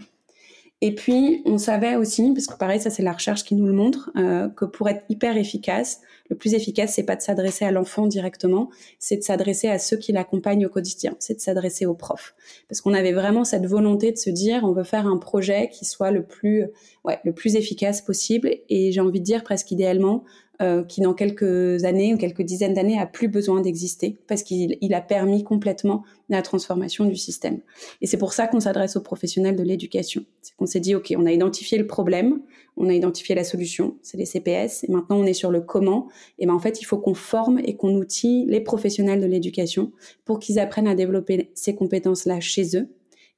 Et 0.85 0.97
puis, 0.97 1.43
on 1.45 1.59
savait 1.59 1.95
aussi, 1.95 2.33
parce 2.35 2.49
que 2.49 2.57
pareil, 2.57 2.81
ça 2.81 2.91
c'est 2.91 3.05
la 3.05 3.13
recherche 3.13 3.45
qui 3.45 3.55
nous 3.55 3.67
le 3.67 3.73
montre, 3.73 4.11
euh, 4.17 4.49
que 4.49 4.65
pour 4.65 4.89
être 4.89 5.05
hyper 5.09 5.37
efficace, 5.37 6.01
le 6.29 6.35
plus 6.35 6.55
efficace, 6.55 6.95
c'est 6.95 7.05
pas 7.05 7.15
de 7.15 7.23
s'adresser 7.23 7.65
à 7.65 7.71
l'enfant 7.71 8.09
directement, 8.09 8.69
c'est 8.99 9.17
de 9.17 9.23
s'adresser 9.23 9.69
à 9.69 9.79
ceux 9.79 9.97
qui 9.97 10.11
l'accompagnent 10.11 10.67
au 10.67 10.69
quotidien, 10.69 11.15
c'est 11.21 11.35
de 11.35 11.41
s'adresser 11.41 11.87
aux 11.87 11.95
profs. 11.95 12.35
Parce 12.69 12.81
qu'on 12.81 12.95
avait 12.95 13.13
vraiment 13.13 13.45
cette 13.45 13.65
volonté 13.65 14.11
de 14.11 14.17
se 14.17 14.29
dire, 14.29 14.63
on 14.65 14.73
veut 14.73 14.83
faire 14.83 15.07
un 15.07 15.19
projet 15.19 15.69
qui 15.69 15.85
soit 15.85 16.11
le 16.11 16.25
plus, 16.25 16.65
ouais, 17.05 17.21
le 17.25 17.33
plus 17.33 17.55
efficace 17.55 18.03
possible, 18.03 18.51
et 18.69 18.91
j'ai 18.91 19.01
envie 19.01 19.21
de 19.21 19.25
dire 19.25 19.45
presque 19.45 19.71
idéalement, 19.71 20.25
euh, 20.63 20.85
qui 20.85 21.01
dans 21.01 21.15
quelques 21.15 21.85
années 21.85 22.15
ou 22.15 22.17
quelques 22.17 22.43
dizaines 22.43 22.75
d'années 22.75 22.99
a 22.99 23.07
plus 23.07 23.29
besoin 23.29 23.61
d'exister 23.61 24.19
parce 24.29 24.43
qu'il 24.43 24.79
il 24.81 24.95
a 24.95 25.01
permis 25.01 25.43
complètement 25.43 26.05
la 26.29 26.41
transformation 26.41 27.05
du 27.05 27.17
système. 27.17 27.61
Et 28.01 28.07
c'est 28.07 28.17
pour 28.17 28.33
ça 28.33 28.47
qu'on 28.47 28.61
s'adresse 28.61 28.97
aux 28.97 29.01
professionnels 29.01 29.57
de 29.57 29.63
l'éducation. 29.63 30.25
C'est 30.41 30.55
qu'on 30.57 30.67
s'est 30.67 30.81
dit, 30.81 30.95
OK, 30.95 31.13
on 31.17 31.27
a 31.27 31.33
identifié 31.33 31.79
le 31.79 31.87
problème, 31.87 32.43
on 32.77 32.89
a 32.89 32.95
identifié 32.95 33.35
la 33.35 33.45
solution, 33.45 33.97
c'est 34.03 34.17
les 34.17 34.25
CPS, 34.25 34.85
et 34.85 34.93
maintenant 34.93 35.17
on 35.17 35.25
est 35.25 35.35
sur 35.35 35.51
le 35.51 35.61
comment. 35.61 36.09
Et 36.39 36.47
ben 36.47 36.55
en 36.55 36.59
fait, 36.59 36.81
il 36.81 36.85
faut 36.85 36.99
qu'on 36.99 37.15
forme 37.15 37.59
et 37.65 37.77
qu'on 37.77 37.95
outille 37.97 38.47
les 38.47 38.61
professionnels 38.61 39.21
de 39.21 39.27
l'éducation 39.27 39.93
pour 40.25 40.39
qu'ils 40.39 40.59
apprennent 40.59 40.89
à 40.89 40.95
développer 40.95 41.51
ces 41.55 41.75
compétences-là 41.75 42.41
chez 42.41 42.77
eux 42.77 42.89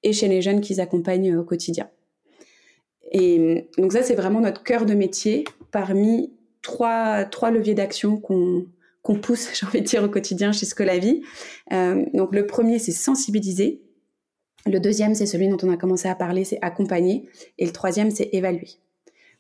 et 0.03 0.13
chez 0.13 0.29
les 0.29 0.43
jeunes 0.43 0.61
qu'ils 0.61 0.81
accompagnent 0.81 1.37
au 1.37 1.45
quotidien. 1.45 1.89
Et 3.13 3.69
donc 3.79 3.93
ça, 3.93 4.03
c'est 4.03 4.15
vraiment 4.15 4.41
notre 4.41 4.63
cœur 4.63 4.87
de 4.87 4.95
métier 4.95 5.45
parmi 5.71 6.33
trois, 6.65 7.25
trois 7.25 7.53
leviers 7.53 7.75
d'action 7.75 8.17
qu'on 8.17 8.67
qu'on 9.03 9.17
pousse, 9.17 9.51
j'ai 9.55 9.67
envie 9.67 9.83
de 9.83 9.87
dire, 9.87 10.03
au 10.03 10.09
quotidien 10.09 10.51
chez 10.51 10.67
Scolavi. 10.67 11.23
Euh, 11.73 12.05
donc 12.15 12.35
le 12.35 12.47
premier, 12.47 12.81
c'est 12.81 12.91
sensibiliser. 12.91 13.83
Le 14.67 14.81
deuxième, 14.81 15.15
c'est 15.15 15.27
celui 15.27 15.47
dont 15.49 15.59
on 15.63 15.71
a 15.71 15.77
commencé 15.77 16.09
à 16.09 16.15
parler, 16.15 16.43
c'est 16.45 16.59
accompagner. 16.63 17.29
Et 17.59 17.67
le 17.67 17.73
troisième, 17.73 18.11
c'est 18.11 18.31
évaluer. 18.33 18.71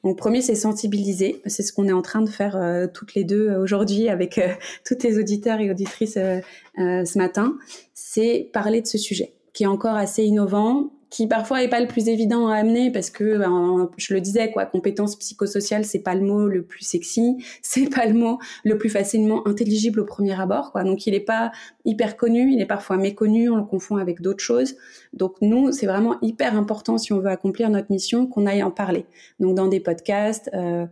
Donc 0.05 0.19
premier, 0.19 0.43
c'est 0.43 0.55
sensibiliser. 0.55 1.41
C'est 1.47 1.63
ce 1.63 1.73
qu'on 1.73 1.89
est 1.89 1.93
en 1.93 2.03
train 2.03 2.21
de 2.21 2.29
faire 2.29 2.57
euh, 2.57 2.87
toutes 2.93 3.15
les 3.15 3.25
deux 3.25 3.57
aujourd'hui 3.57 4.11
avec 4.11 4.37
euh, 4.37 4.49
tous 4.85 5.03
les 5.03 5.19
auditeurs 5.19 5.61
et 5.61 5.71
auditrices 5.71 6.19
euh, 6.19 6.41
euh, 6.79 7.07
ce 7.07 7.17
matin. 7.17 7.57
C'est 7.95 8.51
parler 8.53 8.83
de 8.83 8.87
ce 8.87 8.99
sujet 8.99 9.35
qui 9.55 9.63
est 9.63 9.69
encore 9.69 9.95
assez 9.95 10.25
innovant, 10.25 10.91
qui 11.15 11.29
parfois 11.29 11.63
est 11.63 11.69
pas 11.69 11.79
le 11.79 11.87
plus 11.87 12.09
évident 12.09 12.49
à 12.49 12.57
amener 12.57 12.91
parce 12.91 13.09
que 13.09 13.39
ben, 13.39 13.89
je 13.97 14.15
le 14.15 14.21
disais 14.21 14.51
quoi 14.51 14.67
compétences 14.67 15.15
psychosociales 15.15 15.85
c'est 15.85 16.01
pas 16.01 16.17
le 16.17 16.23
mot 16.23 16.49
le 16.49 16.65
plus 16.65 16.85
sexy 16.85 17.37
c'est 17.63 17.89
pas 17.89 18.07
le 18.07 18.15
mot 18.15 18.41
le 18.65 18.77
plus 18.79 18.91
facilement 18.91 19.47
intelligible 19.47 20.01
au 20.01 20.05
premier 20.05 20.39
abord 20.41 20.73
quoi. 20.73 20.83
Donc 20.83 21.07
il 21.07 21.15
est 21.15 21.21
pas 21.21 21.53
hyper 21.85 22.17
connu 22.17 22.53
il 22.53 22.61
est 22.61 22.67
parfois 22.67 22.97
méconnu 22.97 23.49
on 23.49 23.55
le 23.57 23.63
confond 23.63 23.97
avec 23.97 24.23
d'autres 24.23 24.43
choses. 24.43 24.75
Donc 25.13 25.37
nous 25.41 25.71
c'est 25.71 25.87
vraiment 25.87 26.17
hyper 26.21 26.57
important 26.57 26.99
si 26.99 27.13
on 27.13 27.21
veut 27.21 27.31
accomplir 27.31 27.71
notre 27.71 27.93
mission 27.93 28.27
qu'on 28.27 28.45
aille 28.45 28.65
en 28.65 28.73
parler. 28.73 29.07
Donc 29.39 29.55
dans 29.55 29.69
des 29.69 29.79
podcasts 29.79 30.51
euh, 30.53 30.85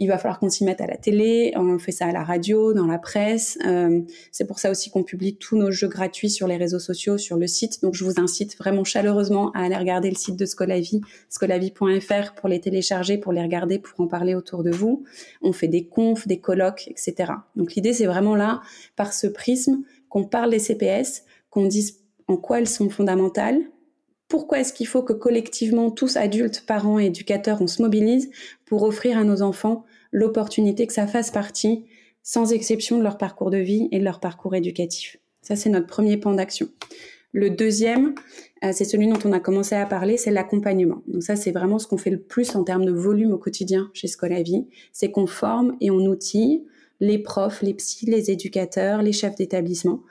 il 0.00 0.08
va 0.08 0.18
falloir 0.18 0.38
qu'on 0.38 0.48
s'y 0.48 0.64
mette 0.64 0.80
à 0.80 0.86
la 0.86 0.96
télé, 0.96 1.52
on 1.56 1.78
fait 1.78 1.92
ça 1.92 2.06
à 2.06 2.12
la 2.12 2.22
radio, 2.22 2.72
dans 2.72 2.86
la 2.86 2.98
presse. 2.98 3.58
Euh, 3.66 4.00
c'est 4.30 4.46
pour 4.46 4.58
ça 4.58 4.70
aussi 4.70 4.90
qu'on 4.90 5.02
publie 5.02 5.36
tous 5.36 5.56
nos 5.56 5.70
jeux 5.70 5.88
gratuits 5.88 6.30
sur 6.30 6.46
les 6.46 6.56
réseaux 6.56 6.78
sociaux, 6.78 7.18
sur 7.18 7.36
le 7.36 7.46
site. 7.46 7.82
Donc 7.82 7.94
je 7.94 8.04
vous 8.04 8.20
incite 8.20 8.56
vraiment 8.56 8.84
chaleureusement 8.84 9.50
à 9.52 9.64
aller 9.64 9.76
regarder 9.76 10.08
le 10.08 10.16
site 10.16 10.36
de 10.36 10.46
Scolavi, 10.46 11.00
scolavi.fr 11.28 12.34
pour 12.34 12.48
les 12.48 12.60
télécharger, 12.60 13.18
pour 13.18 13.32
les 13.32 13.42
regarder, 13.42 13.78
pour 13.78 14.00
en 14.00 14.06
parler 14.06 14.34
autour 14.34 14.62
de 14.62 14.70
vous. 14.70 15.04
On 15.42 15.52
fait 15.52 15.68
des 15.68 15.86
confs, 15.86 16.26
des 16.28 16.38
colloques, 16.38 16.88
etc. 16.88 17.32
Donc 17.56 17.74
l'idée 17.74 17.92
c'est 17.92 18.06
vraiment 18.06 18.36
là, 18.36 18.62
par 18.96 19.12
ce 19.12 19.26
prisme, 19.26 19.82
qu'on 20.08 20.24
parle 20.24 20.50
des 20.50 20.58
CPS, 20.58 21.24
qu'on 21.50 21.66
dise 21.66 22.00
en 22.28 22.36
quoi 22.36 22.58
elles 22.58 22.68
sont 22.68 22.88
fondamentales, 22.88 23.60
pourquoi 24.28 24.60
est-ce 24.60 24.74
qu'il 24.74 24.86
faut 24.86 25.02
que 25.02 25.14
collectivement, 25.14 25.90
tous 25.90 26.16
adultes, 26.16 26.64
parents 26.66 27.00
et 27.00 27.06
éducateurs, 27.06 27.62
on 27.62 27.66
se 27.66 27.80
mobilise 27.80 28.30
pour 28.66 28.82
offrir 28.82 29.16
à 29.16 29.24
nos 29.24 29.40
enfants 29.40 29.84
l'opportunité 30.12 30.86
que 30.86 30.92
ça 30.92 31.06
fasse 31.06 31.30
partie, 31.30 31.84
sans 32.22 32.52
exception, 32.52 32.98
de 32.98 33.02
leur 33.02 33.18
parcours 33.18 33.50
de 33.50 33.58
vie 33.58 33.88
et 33.92 33.98
de 33.98 34.04
leur 34.04 34.20
parcours 34.20 34.54
éducatif. 34.54 35.18
Ça, 35.42 35.56
c'est 35.56 35.70
notre 35.70 35.86
premier 35.86 36.16
pan 36.16 36.32
d'action. 36.34 36.68
Le 37.32 37.50
deuxième, 37.50 38.14
euh, 38.64 38.72
c'est 38.72 38.84
celui 38.84 39.06
dont 39.06 39.18
on 39.24 39.32
a 39.32 39.40
commencé 39.40 39.74
à 39.74 39.84
parler, 39.86 40.16
c'est 40.16 40.30
l'accompagnement. 40.30 41.02
Donc 41.06 41.22
ça, 41.22 41.36
c'est 41.36 41.52
vraiment 41.52 41.78
ce 41.78 41.86
qu'on 41.86 41.98
fait 41.98 42.10
le 42.10 42.20
plus 42.20 42.56
en 42.56 42.64
termes 42.64 42.84
de 42.84 42.92
volume 42.92 43.32
au 43.32 43.38
quotidien 43.38 43.90
chez 43.92 44.08
Scolavi. 44.08 44.66
C'est 44.92 45.10
qu'on 45.10 45.26
forme 45.26 45.76
et 45.80 45.90
on 45.90 46.00
outille 46.00 46.64
les 47.00 47.18
profs, 47.18 47.62
les 47.62 47.74
psys, 47.74 48.06
les 48.06 48.30
éducateurs, 48.30 49.02
les 49.02 49.12
chefs 49.12 49.36
d'établissement 49.36 50.02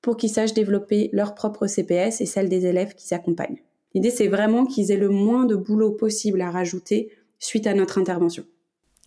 pour 0.00 0.16
qu'ils 0.16 0.30
sachent 0.30 0.54
développer 0.54 1.08
leur 1.12 1.34
propre 1.34 1.68
CPS 1.68 2.20
et 2.20 2.26
celle 2.26 2.48
des 2.48 2.66
élèves 2.66 2.94
qu'ils 2.94 3.14
accompagnent. 3.14 3.62
L'idée, 3.94 4.10
c'est 4.10 4.26
vraiment 4.26 4.66
qu'ils 4.66 4.90
aient 4.90 4.96
le 4.96 5.10
moins 5.10 5.44
de 5.44 5.54
boulot 5.54 5.92
possible 5.92 6.40
à 6.40 6.50
rajouter 6.50 7.10
suite 7.38 7.66
à 7.66 7.74
notre 7.74 7.98
intervention. 7.98 8.44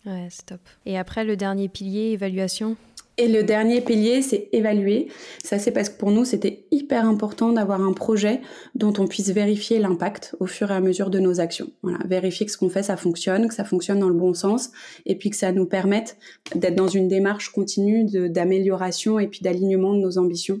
Ouais, 0.06 0.28
c'est 0.30 0.46
top. 0.46 0.60
Et 0.86 0.96
après, 0.96 1.24
le 1.24 1.36
dernier 1.36 1.68
pilier, 1.68 2.12
évaluation? 2.12 2.76
Et 3.18 3.28
le 3.28 3.42
dernier 3.42 3.80
pilier, 3.80 4.20
c'est 4.20 4.50
évaluer. 4.52 5.08
Ça, 5.42 5.58
c'est 5.58 5.70
parce 5.72 5.88
que 5.88 5.96
pour 5.98 6.10
nous, 6.10 6.26
c'était 6.26 6.66
hyper 6.70 7.06
important 7.06 7.50
d'avoir 7.50 7.80
un 7.80 7.94
projet 7.94 8.42
dont 8.74 8.92
on 8.98 9.06
puisse 9.06 9.30
vérifier 9.30 9.78
l'impact 9.78 10.36
au 10.38 10.46
fur 10.46 10.70
et 10.70 10.74
à 10.74 10.80
mesure 10.80 11.08
de 11.08 11.18
nos 11.18 11.40
actions. 11.40 11.70
Voilà, 11.82 11.98
vérifier 12.04 12.44
que 12.44 12.52
ce 12.52 12.58
qu'on 12.58 12.68
fait, 12.68 12.82
ça 12.82 12.98
fonctionne, 12.98 13.48
que 13.48 13.54
ça 13.54 13.64
fonctionne 13.64 14.00
dans 14.00 14.10
le 14.10 14.14
bon 14.14 14.34
sens, 14.34 14.70
et 15.06 15.16
puis 15.16 15.30
que 15.30 15.36
ça 15.36 15.50
nous 15.50 15.64
permette 15.64 16.18
d'être 16.54 16.74
dans 16.74 16.88
une 16.88 17.08
démarche 17.08 17.48
continue 17.48 18.04
d'amélioration 18.04 19.18
et 19.18 19.28
puis 19.28 19.40
d'alignement 19.40 19.94
de 19.94 20.00
nos 20.00 20.18
ambitions. 20.18 20.60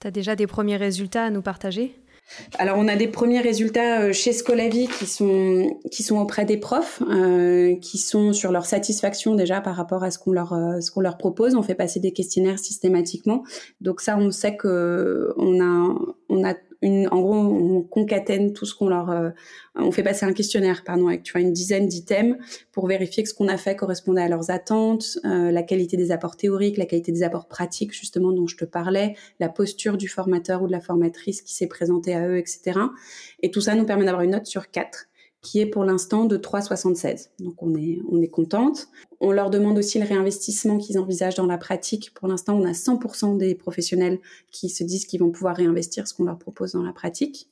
Tu 0.00 0.08
as 0.08 0.10
déjà 0.10 0.34
des 0.34 0.48
premiers 0.48 0.76
résultats 0.76 1.24
à 1.24 1.30
nous 1.30 1.42
partager? 1.42 1.94
Alors 2.58 2.76
on 2.78 2.88
a 2.88 2.96
des 2.96 3.08
premiers 3.08 3.40
résultats 3.40 4.00
euh, 4.00 4.12
chez 4.12 4.32
Scolavi 4.32 4.88
qui 4.88 5.06
sont 5.06 5.78
qui 5.90 6.02
sont 6.02 6.18
auprès 6.18 6.44
des 6.44 6.56
profs, 6.56 7.02
euh, 7.10 7.76
qui 7.76 7.98
sont 7.98 8.32
sur 8.32 8.52
leur 8.52 8.66
satisfaction 8.66 9.34
déjà 9.34 9.60
par 9.60 9.76
rapport 9.76 10.04
à 10.04 10.10
ce 10.10 10.18
qu'on 10.18 10.32
leur 10.32 10.52
euh, 10.52 10.78
qu'on 10.92 11.00
leur 11.00 11.16
propose. 11.16 11.54
On 11.54 11.62
fait 11.62 11.74
passer 11.74 12.00
des 12.00 12.12
questionnaires 12.12 12.58
systématiquement, 12.58 13.44
donc 13.80 14.00
ça 14.00 14.16
on 14.16 14.30
sait 14.30 14.56
que 14.56 15.32
on 15.36 15.60
a 15.60 15.94
on 16.28 16.44
a 16.44 16.54
en 16.82 17.20
gros, 17.20 17.34
on 17.34 17.82
concatène 17.82 18.52
tout 18.52 18.64
ce 18.64 18.74
qu'on 18.74 18.88
leur, 18.88 19.10
euh, 19.10 19.30
on 19.74 19.92
fait 19.92 20.02
passer 20.02 20.24
un 20.24 20.32
questionnaire, 20.32 20.82
pardon, 20.84 21.08
avec 21.08 21.22
tu 21.22 21.32
vois 21.32 21.42
une 21.42 21.52
dizaine 21.52 21.86
d'items 21.86 22.36
pour 22.72 22.86
vérifier 22.86 23.22
que 23.22 23.28
ce 23.28 23.34
qu'on 23.34 23.48
a 23.48 23.58
fait 23.58 23.76
correspondait 23.76 24.22
à 24.22 24.28
leurs 24.28 24.50
attentes, 24.50 25.18
euh, 25.24 25.50
la 25.50 25.62
qualité 25.62 25.96
des 25.96 26.10
apports 26.10 26.36
théoriques, 26.36 26.78
la 26.78 26.86
qualité 26.86 27.12
des 27.12 27.22
apports 27.22 27.48
pratiques, 27.48 27.92
justement 27.92 28.32
dont 28.32 28.46
je 28.46 28.56
te 28.56 28.64
parlais, 28.64 29.14
la 29.40 29.50
posture 29.50 29.98
du 29.98 30.08
formateur 30.08 30.62
ou 30.62 30.66
de 30.66 30.72
la 30.72 30.80
formatrice 30.80 31.42
qui 31.42 31.54
s'est 31.54 31.68
présentée 31.68 32.14
à 32.14 32.26
eux, 32.26 32.38
etc. 32.38 32.80
Et 33.42 33.50
tout 33.50 33.60
ça 33.60 33.74
nous 33.74 33.84
permet 33.84 34.06
d'avoir 34.06 34.22
une 34.22 34.30
note 34.30 34.46
sur 34.46 34.70
quatre 34.70 35.09
qui 35.42 35.60
est 35.60 35.66
pour 35.66 35.84
l'instant 35.84 36.26
de 36.26 36.36
3,76. 36.36 37.28
Donc 37.38 37.62
on 37.62 37.74
est, 37.74 37.98
on 38.10 38.20
est 38.20 38.28
contente. 38.28 38.88
On 39.20 39.32
leur 39.32 39.50
demande 39.50 39.78
aussi 39.78 39.98
le 39.98 40.06
réinvestissement 40.06 40.78
qu'ils 40.78 40.98
envisagent 40.98 41.36
dans 41.36 41.46
la 41.46 41.58
pratique. 41.58 42.12
Pour 42.14 42.28
l'instant, 42.28 42.58
on 42.58 42.64
a 42.64 42.72
100% 42.72 43.38
des 43.38 43.54
professionnels 43.54 44.18
qui 44.50 44.68
se 44.68 44.84
disent 44.84 45.06
qu'ils 45.06 45.20
vont 45.20 45.30
pouvoir 45.30 45.56
réinvestir 45.56 46.06
ce 46.06 46.14
qu'on 46.14 46.24
leur 46.24 46.38
propose 46.38 46.72
dans 46.72 46.82
la 46.82 46.92
pratique. 46.92 47.48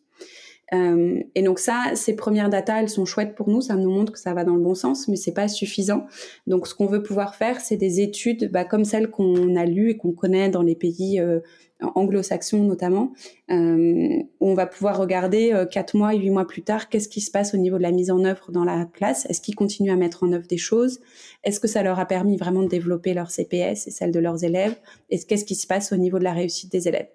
Euh, 0.75 1.21
et 1.35 1.43
donc 1.43 1.59
ça, 1.59 1.93
ces 1.95 2.15
premières 2.15 2.51
datas, 2.51 2.83
elles 2.83 2.91
sont 2.91 3.07
chouettes 3.07 3.35
pour 3.35 3.49
nous, 3.49 3.63
ça 3.63 3.75
nous 3.75 3.91
montre 3.91 4.13
que 4.13 4.19
ça 4.19 4.35
va 4.35 4.45
dans 4.45 4.55
le 4.55 4.63
bon 4.63 4.75
sens, 4.75 5.09
mais 5.09 5.17
c'est 5.17 5.33
pas 5.33 5.49
suffisant. 5.49 6.07
Donc 6.47 6.67
ce 6.67 6.75
qu'on 6.75 6.87
veut 6.87 7.03
pouvoir 7.03 7.35
faire, 7.35 7.61
c'est 7.61 7.77
des 7.77 8.01
études 8.01 8.51
bah, 8.53 8.65
comme 8.65 8.85
celles 8.85 9.09
qu'on 9.11 9.57
a 9.57 9.65
lues 9.65 9.91
et 9.91 9.97
qu'on 9.97 10.13
connaît 10.13 10.51
dans 10.51 10.63
les 10.63 10.75
pays 10.75 11.21
euh, 11.21 11.41
anglo-saxons 11.81 12.65
notamment, 12.65 13.13
euh, 13.51 14.23
où 14.41 14.49
on 14.49 14.55
va 14.55 14.67
pouvoir 14.67 14.99
regarder 14.99 15.53
euh, 15.53 15.65
quatre 15.65 15.97
mois, 15.97 16.13
huit 16.13 16.31
mois 16.31 16.47
plus 16.47 16.63
tard, 16.63 16.89
qu'est-ce 16.89 17.09
qui 17.09 17.21
se 17.21 17.31
passe 17.31 17.55
au 17.55 17.57
niveau 17.57 17.79
de 17.79 17.83
la 17.83 17.93
mise 17.93 18.11
en 18.11 18.25
œuvre 18.25 18.51
dans 18.51 18.65
la 18.65 18.87
classe? 18.87 19.27
Est-ce 19.27 19.41
qu'ils 19.41 19.55
continuent 19.55 19.93
à 19.93 19.97
mettre 19.97 20.25
en 20.25 20.33
œuvre 20.33 20.47
des 20.47 20.59
choses? 20.59 21.01
Est-ce 21.45 21.61
que 21.61 21.69
ça 21.69 21.83
leur 21.83 21.99
a 21.99 22.07
permis 22.07 22.37
vraiment 22.37 22.63
de 22.63 22.69
développer 22.69 23.15
leur 23.15 23.31
CPS 23.31 23.87
et 23.87 23.91
celle 23.91 24.11
de 24.11 24.21
leurs 24.21 24.45
élèves? 24.45 24.77
Et 25.11 25.19
qu'est-ce 25.19 25.45
qui 25.45 25.55
se 25.55 25.67
passe 25.67 25.93
au 25.93 25.97
niveau 25.97 26.19
de 26.19 26.25
la 26.25 26.33
réussite 26.33 26.73
des 26.73 26.89
élèves? 26.89 27.09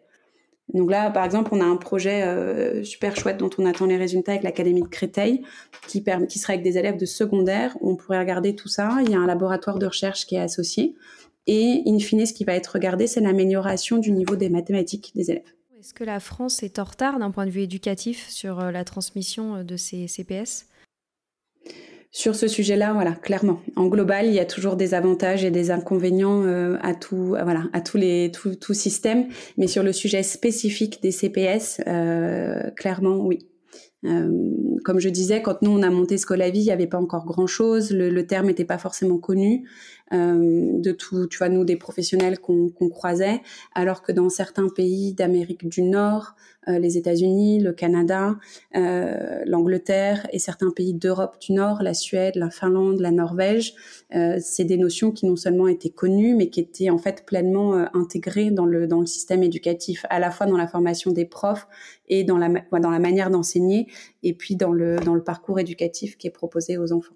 Donc 0.73 0.89
là, 0.89 1.11
par 1.11 1.25
exemple, 1.25 1.51
on 1.53 1.59
a 1.59 1.65
un 1.65 1.75
projet 1.75 2.23
euh, 2.23 2.83
super 2.83 3.15
chouette 3.15 3.37
dont 3.37 3.49
on 3.57 3.65
attend 3.65 3.85
les 3.85 3.97
résultats 3.97 4.31
avec 4.31 4.43
l'Académie 4.43 4.81
de 4.81 4.87
Créteil, 4.87 5.43
qui, 5.87 6.03
qui 6.29 6.39
sera 6.39 6.53
avec 6.53 6.63
des 6.63 6.77
élèves 6.77 6.97
de 6.97 7.05
secondaire. 7.05 7.77
On 7.81 7.95
pourrait 7.95 8.19
regarder 8.19 8.55
tout 8.55 8.69
ça. 8.69 8.97
Il 9.03 9.11
y 9.11 9.15
a 9.15 9.19
un 9.19 9.27
laboratoire 9.27 9.77
de 9.77 9.85
recherche 9.85 10.25
qui 10.25 10.35
est 10.35 10.39
associé. 10.39 10.95
Et 11.47 11.83
in 11.85 11.99
fine, 11.99 12.25
ce 12.25 12.33
qui 12.33 12.45
va 12.45 12.53
être 12.53 12.67
regardé, 12.67 13.07
c'est 13.07 13.21
l'amélioration 13.21 13.97
du 13.97 14.11
niveau 14.11 14.35
des 14.35 14.49
mathématiques 14.49 15.11
des 15.15 15.31
élèves. 15.31 15.53
Est-ce 15.79 15.93
que 15.93 16.05
la 16.05 16.19
France 16.19 16.63
est 16.63 16.79
en 16.79 16.85
retard 16.85 17.19
d'un 17.19 17.31
point 17.31 17.45
de 17.45 17.51
vue 17.51 17.61
éducatif 17.61 18.29
sur 18.29 18.59
euh, 18.59 18.71
la 18.71 18.85
transmission 18.85 19.55
euh, 19.55 19.63
de 19.63 19.75
ces 19.75 20.07
CPS 20.07 20.67
sur 22.15 22.35
ce 22.35 22.47
sujet-là, 22.47 22.93
voilà, 22.93 23.13
clairement. 23.13 23.59
En 23.75 23.87
global, 23.87 24.27
il 24.27 24.33
y 24.33 24.39
a 24.39 24.45
toujours 24.45 24.75
des 24.75 24.93
avantages 24.93 25.43
et 25.43 25.49
des 25.49 25.71
inconvénients 25.71 26.43
euh, 26.43 26.77
à 26.83 26.93
tout, 26.93 27.29
voilà, 27.29 27.63
à 27.73 27.81
tous 27.81 27.97
les 27.97 28.31
tout, 28.31 28.53
tout 28.53 28.75
système. 28.75 29.29
Mais 29.57 29.65
sur 29.65 29.81
le 29.81 29.91
sujet 29.91 30.21
spécifique 30.21 31.01
des 31.01 31.09
CPS, 31.09 31.81
euh, 31.87 32.69
clairement, 32.77 33.17
oui. 33.17 33.49
Euh, 34.05 34.29
comme 34.83 34.99
je 34.99 35.09
disais, 35.09 35.41
quand 35.41 35.63
nous 35.63 35.71
on 35.71 35.81
a 35.81 35.89
monté 35.89 36.19
Scolavi, 36.19 36.59
il 36.59 36.65
n'y 36.65 36.71
avait 36.71 36.87
pas 36.87 36.99
encore 36.99 37.25
grand 37.25 37.47
chose, 37.47 37.91
le, 37.91 38.11
le 38.11 38.27
terme 38.27 38.47
n'était 38.47 38.65
pas 38.65 38.77
forcément 38.77 39.17
connu 39.17 39.67
de 40.11 40.91
tout, 40.91 41.25
tu 41.27 41.39
vois, 41.39 41.49
nous 41.49 41.65
des 41.65 41.75
professionnels 41.75 42.39
qu'on 42.39 42.69
croisait, 42.89 43.41
alors 43.73 44.03
que 44.03 44.11
dans 44.11 44.29
certains 44.29 44.69
pays 44.69 45.13
d'Amérique 45.13 45.67
du 45.67 45.81
Nord, 45.81 46.35
euh, 46.67 46.79
les 46.79 46.97
États-Unis, 46.97 47.59
le 47.59 47.73
Canada, 47.73 48.35
euh, 48.75 49.41
l'Angleterre 49.45 50.27
et 50.31 50.39
certains 50.39 50.71
pays 50.71 50.93
d'Europe 50.93 51.37
du 51.41 51.53
Nord, 51.53 51.81
la 51.81 51.93
Suède, 51.93 52.35
la 52.35 52.49
Finlande, 52.49 52.99
la 52.99 53.11
Norvège, 53.11 53.73
euh, 54.15 54.37
c'est 54.39 54.63
des 54.63 54.77
notions 54.77 55.11
qui 55.11 55.25
non 55.25 55.35
seulement 55.35 55.67
étaient 55.67 55.89
connues, 55.89 56.35
mais 56.35 56.49
qui 56.49 56.61
étaient 56.61 56.89
en 56.89 56.97
fait 56.97 57.25
pleinement 57.25 57.75
euh, 57.75 57.85
intégrées 57.93 58.51
dans 58.51 58.65
le 58.65 58.87
dans 58.87 59.01
le 59.01 59.05
système 59.05 59.43
éducatif, 59.43 60.05
à 60.09 60.19
la 60.19 60.31
fois 60.31 60.45
dans 60.45 60.57
la 60.57 60.67
formation 60.67 61.11
des 61.11 61.25
profs 61.25 61.67
et 62.07 62.23
dans 62.23 62.37
la 62.37 62.49
dans 62.71 62.91
la 62.91 62.99
manière 62.99 63.29
d'enseigner, 63.29 63.87
et 64.21 64.33
puis 64.33 64.55
dans 64.55 64.71
le 64.71 64.97
dans 64.97 65.15
le 65.15 65.23
parcours 65.23 65.59
éducatif 65.59 66.17
qui 66.17 66.27
est 66.27 66.31
proposé 66.31 66.77
aux 66.77 66.93
enfants. 66.93 67.15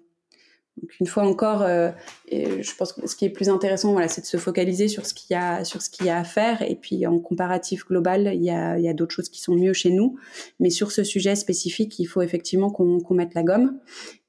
Donc 0.80 0.92
une 1.00 1.06
fois 1.06 1.24
encore, 1.24 1.62
euh, 1.62 1.90
je 2.30 2.74
pense 2.76 2.92
que 2.92 3.06
ce 3.06 3.16
qui 3.16 3.24
est 3.24 3.30
plus 3.30 3.48
intéressant, 3.48 3.92
voilà, 3.92 4.08
c'est 4.08 4.20
de 4.20 4.26
se 4.26 4.36
focaliser 4.36 4.88
sur 4.88 5.06
ce 5.06 5.14
qu'il 5.14 5.34
y 5.34 5.38
a, 5.38 5.64
sur 5.64 5.82
ce 5.82 5.90
qu'il 5.90 6.06
y 6.06 6.10
a 6.10 6.18
à 6.18 6.24
faire. 6.24 6.62
Et 6.62 6.76
puis 6.76 7.06
en 7.06 7.18
comparatif 7.18 7.86
global, 7.86 8.30
il 8.34 8.42
y 8.42 8.50
a, 8.50 8.92
d'autres 8.92 9.14
choses 9.14 9.28
qui 9.28 9.40
sont 9.40 9.54
mieux 9.54 9.72
chez 9.72 9.90
nous. 9.90 10.16
Mais 10.60 10.70
sur 10.70 10.92
ce 10.92 11.04
sujet 11.04 11.34
spécifique, 11.34 11.98
il 11.98 12.06
faut 12.06 12.22
effectivement 12.22 12.70
qu'on 12.70 13.14
mette 13.14 13.34
la 13.34 13.42
gomme. 13.42 13.78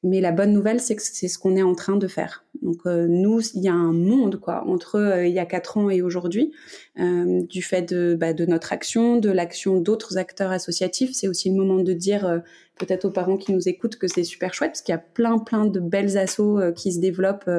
Mais 0.01 0.21
la 0.21 0.31
bonne 0.31 0.53
nouvelle, 0.53 0.79
c'est 0.79 0.95
que 0.95 1.01
c'est 1.03 1.27
ce 1.27 1.37
qu'on 1.37 1.57
est 1.57 1.61
en 1.61 1.75
train 1.75 1.97
de 1.97 2.07
faire. 2.07 2.45
Donc 2.61 2.77
euh, 2.85 3.07
nous, 3.09 3.41
il 3.53 3.61
y 3.61 3.67
a 3.67 3.73
un 3.73 3.91
monde 3.91 4.39
quoi 4.39 4.65
entre 4.65 4.95
euh, 4.95 5.27
il 5.27 5.33
y 5.33 5.39
a 5.39 5.45
quatre 5.45 5.77
ans 5.77 5.89
et 5.89 6.01
aujourd'hui, 6.01 6.51
du 6.97 7.61
fait 7.61 7.81
de, 7.81 8.15
bah, 8.19 8.33
de 8.33 8.45
notre 8.45 8.73
action, 8.73 9.17
de 9.17 9.29
l'action 9.29 9.79
d'autres 9.79 10.17
acteurs 10.17 10.51
associatifs. 10.51 11.11
C'est 11.13 11.27
aussi 11.27 11.49
le 11.49 11.55
moment 11.55 11.81
de 11.81 11.93
dire 11.93 12.41
peut-être 12.79 13.05
aux 13.05 13.11
parents 13.11 13.37
qui 13.37 13.53
nous 13.53 13.69
écoutent 13.69 13.97
que 13.97 14.07
c'est 14.07 14.23
super 14.23 14.53
chouette 14.53 14.71
parce 14.71 14.81
qu'il 14.81 14.93
y 14.93 14.97
a 14.97 15.01
plein 15.01 15.37
plein 15.37 15.65
de 15.65 15.79
belles 15.79 16.17
assos 16.17 16.59
qui 16.75 16.91
se 16.91 16.99
développent 16.99 17.49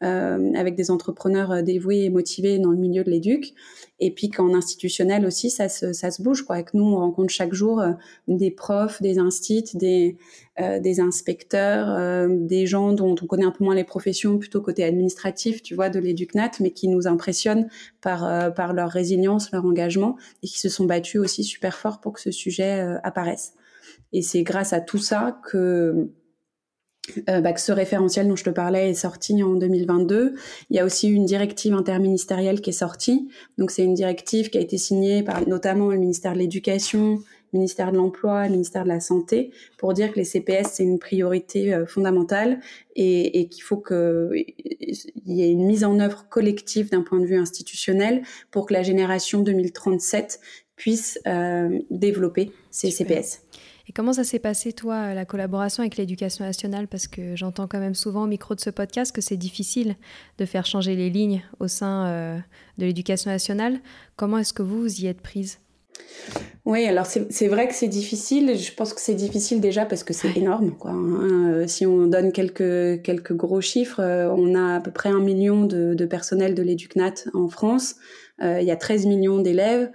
avec 0.00 0.76
des 0.76 0.90
entrepreneurs 0.90 1.62
dévoués 1.62 2.04
et 2.04 2.10
motivés 2.10 2.58
dans 2.58 2.70
le 2.70 2.76
milieu 2.76 3.02
de 3.02 3.10
l'éduc. 3.10 3.54
Et 4.00 4.12
puis 4.12 4.28
qu'en 4.30 4.54
institutionnel 4.54 5.26
aussi, 5.26 5.50
ça 5.50 5.68
se, 5.68 5.92
ça 5.92 6.10
se 6.10 6.22
bouge. 6.22 6.42
Quoi. 6.42 6.56
Avec 6.56 6.72
nous, 6.72 6.84
on 6.84 6.96
rencontre 6.96 7.32
chaque 7.32 7.52
jour 7.52 7.80
euh, 7.80 7.92
des 8.28 8.50
profs, 8.50 9.02
des 9.02 9.18
instits, 9.18 9.64
des, 9.74 10.16
euh, 10.60 10.78
des 10.78 11.00
inspecteurs, 11.00 11.90
euh, 11.90 12.28
des 12.30 12.66
gens 12.66 12.92
dont 12.92 13.16
on 13.20 13.26
connaît 13.26 13.44
un 13.44 13.50
peu 13.50 13.64
moins 13.64 13.74
les 13.74 13.84
professions, 13.84 14.38
plutôt 14.38 14.60
côté 14.60 14.84
administratif, 14.84 15.62
tu 15.62 15.74
vois, 15.74 15.90
de 15.90 15.98
l'éducnat, 15.98 16.52
mais 16.60 16.70
qui 16.70 16.86
nous 16.86 17.08
impressionnent 17.08 17.68
par, 18.00 18.54
par 18.54 18.72
leur 18.72 18.90
résilience, 18.90 19.50
leur 19.50 19.64
engagement, 19.64 20.16
et 20.42 20.46
qui 20.46 20.60
se 20.60 20.68
sont 20.68 20.84
battus 20.84 21.20
aussi 21.20 21.42
super 21.42 21.76
fort 21.76 22.00
pour 22.00 22.12
que 22.12 22.20
ce 22.20 22.30
sujet 22.30 22.80
apparaisse. 23.02 23.54
Et 24.12 24.22
c'est 24.22 24.42
grâce 24.42 24.72
à 24.72 24.80
tout 24.80 24.98
ça 24.98 25.40
que 25.50 26.10
euh, 27.30 27.40
bah, 27.40 27.52
que 27.52 27.60
ce 27.60 27.72
référentiel 27.72 28.28
dont 28.28 28.36
je 28.36 28.44
te 28.44 28.50
parlais 28.50 28.90
est 28.90 28.94
sorti 28.94 29.42
en 29.42 29.54
2022. 29.54 30.34
Il 30.70 30.76
y 30.76 30.78
a 30.78 30.84
aussi 30.84 31.08
une 31.08 31.24
directive 31.24 31.74
interministérielle 31.74 32.60
qui 32.60 32.70
est 32.70 32.74
sortie. 32.74 33.28
Donc 33.56 33.70
c'est 33.70 33.84
une 33.84 33.94
directive 33.94 34.50
qui 34.50 34.58
a 34.58 34.60
été 34.60 34.76
signée 34.76 35.22
par 35.22 35.46
notamment 35.48 35.88
le 35.88 35.98
ministère 35.98 36.34
de 36.34 36.38
l'Éducation, 36.38 37.20
le 37.52 37.58
ministère 37.58 37.92
de 37.92 37.96
l'Emploi, 37.96 38.44
le 38.44 38.52
ministère 38.52 38.84
de 38.84 38.88
la 38.88 39.00
Santé, 39.00 39.52
pour 39.78 39.94
dire 39.94 40.12
que 40.12 40.16
les 40.16 40.24
CPS 40.24 40.72
c'est 40.72 40.84
une 40.84 40.98
priorité 40.98 41.72
euh, 41.72 41.86
fondamentale 41.86 42.60
et, 42.94 43.40
et 43.40 43.48
qu'il 43.48 43.62
faut 43.62 43.78
qu'il 43.78 44.44
y 45.26 45.42
ait 45.42 45.50
une 45.50 45.66
mise 45.66 45.84
en 45.84 45.98
œuvre 45.98 46.26
collective 46.28 46.90
d'un 46.90 47.02
point 47.02 47.20
de 47.20 47.26
vue 47.26 47.38
institutionnel 47.38 48.22
pour 48.50 48.66
que 48.66 48.74
la 48.74 48.82
génération 48.82 49.40
2037 49.40 50.40
puisse 50.76 51.18
euh, 51.26 51.78
développer 51.90 52.52
ces 52.70 52.90
CPS. 52.90 53.42
Et 53.88 53.92
comment 53.92 54.12
ça 54.12 54.24
s'est 54.24 54.38
passé, 54.38 54.74
toi, 54.74 55.14
la 55.14 55.24
collaboration 55.24 55.82
avec 55.82 55.96
l'éducation 55.96 56.44
nationale? 56.44 56.88
Parce 56.88 57.06
que 57.06 57.36
j'entends 57.36 57.66
quand 57.66 57.78
même 57.78 57.94
souvent 57.94 58.24
au 58.24 58.26
micro 58.26 58.54
de 58.54 58.60
ce 58.60 58.68
podcast 58.68 59.14
que 59.14 59.22
c'est 59.22 59.38
difficile 59.38 59.96
de 60.36 60.44
faire 60.44 60.66
changer 60.66 60.94
les 60.94 61.08
lignes 61.08 61.42
au 61.58 61.68
sein 61.68 62.06
euh, 62.06 62.38
de 62.76 62.84
l'éducation 62.84 63.30
nationale. 63.30 63.80
Comment 64.16 64.38
est-ce 64.38 64.52
que 64.52 64.62
vous, 64.62 64.82
vous 64.82 65.00
y 65.00 65.06
êtes 65.06 65.22
prise? 65.22 65.58
Oui, 66.66 66.84
alors 66.84 67.06
c'est 67.06 67.48
vrai 67.48 67.66
que 67.66 67.74
c'est 67.74 67.88
difficile. 67.88 68.58
Je 68.58 68.72
pense 68.74 68.92
que 68.92 69.00
c'est 69.00 69.14
difficile 69.14 69.62
déjà 69.62 69.86
parce 69.86 70.04
que 70.04 70.12
c'est 70.12 70.36
énorme. 70.36 70.76
Quoi. 70.76 70.90
Hein. 70.90 71.50
Euh, 71.50 71.66
si 71.66 71.86
on 71.86 72.06
donne 72.06 72.30
quelques 72.30 73.02
quelques 73.02 73.32
gros 73.32 73.62
chiffres, 73.62 74.00
euh, 74.00 74.28
on 74.28 74.54
a 74.54 74.76
à 74.76 74.80
peu 74.80 74.90
près 74.90 75.08
un 75.08 75.20
million 75.20 75.64
de, 75.64 75.94
de 75.94 76.04
personnel 76.04 76.54
de 76.54 76.62
l'éducnat 76.62 77.14
en 77.32 77.48
France. 77.48 77.96
il 78.42 78.62
y 78.62 78.70
a 78.70 78.76
13 78.76 79.06
millions 79.06 79.38
d'élèves. 79.38 79.90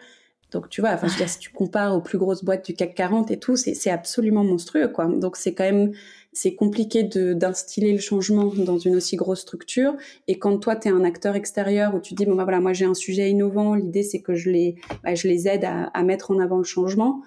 Donc 0.54 0.70
tu 0.70 0.82
vois, 0.82 0.92
enfin 0.92 1.08
je 1.08 1.14
veux 1.14 1.18
dire, 1.18 1.30
si 1.30 1.40
tu 1.40 1.50
compares 1.50 1.96
aux 1.96 2.02
plus 2.02 2.18
grosses 2.18 2.44
boîtes 2.44 2.66
du 2.66 2.74
CAC 2.74 2.96
40 2.96 3.32
et 3.32 3.40
tout, 3.40 3.56
c'est 3.56 3.90
absolument 3.90 4.44
monstrueux 4.44 4.88
quoi. 4.88 5.06
Donc 5.08 5.36
c'est 5.36 5.54
quand 5.54 5.66
même 5.66 5.92
c'est 6.32 6.56
compliqué 6.56 7.04
d'instiller 7.04 7.94
le 7.94 8.00
changement 8.00 8.46
dans 8.46 8.78
une 8.78 8.96
aussi 8.96 9.16
grosse 9.16 9.42
structure. 9.42 9.96
Et 10.28 10.40
quand 10.40 10.58
toi 10.58 10.76
tu 10.76 10.88
es 10.88 10.92
un 10.92 11.04
acteur 11.04 11.36
extérieur 11.36 11.96
où 11.96 12.00
tu 12.00 12.14
dis 12.14 12.26
bon 12.26 12.36
bah 12.36 12.44
voilà 12.44 12.60
moi 12.60 12.74
j'ai 12.74 12.86
un 12.86 12.94
sujet 12.94 13.30
innovant, 13.30 13.76
l'idée 13.76 14.04
c'est 14.04 14.22
que 14.22 14.36
je 14.36 14.50
les 14.50 14.76
bah, 15.04 15.16
je 15.16 15.28
les 15.28 15.48
aide 15.48 15.66
à, 15.66 16.04
mettre 16.04 16.32
en 16.32 16.40
avant 16.40 16.58
le 16.58 16.64
changement. 16.64 17.22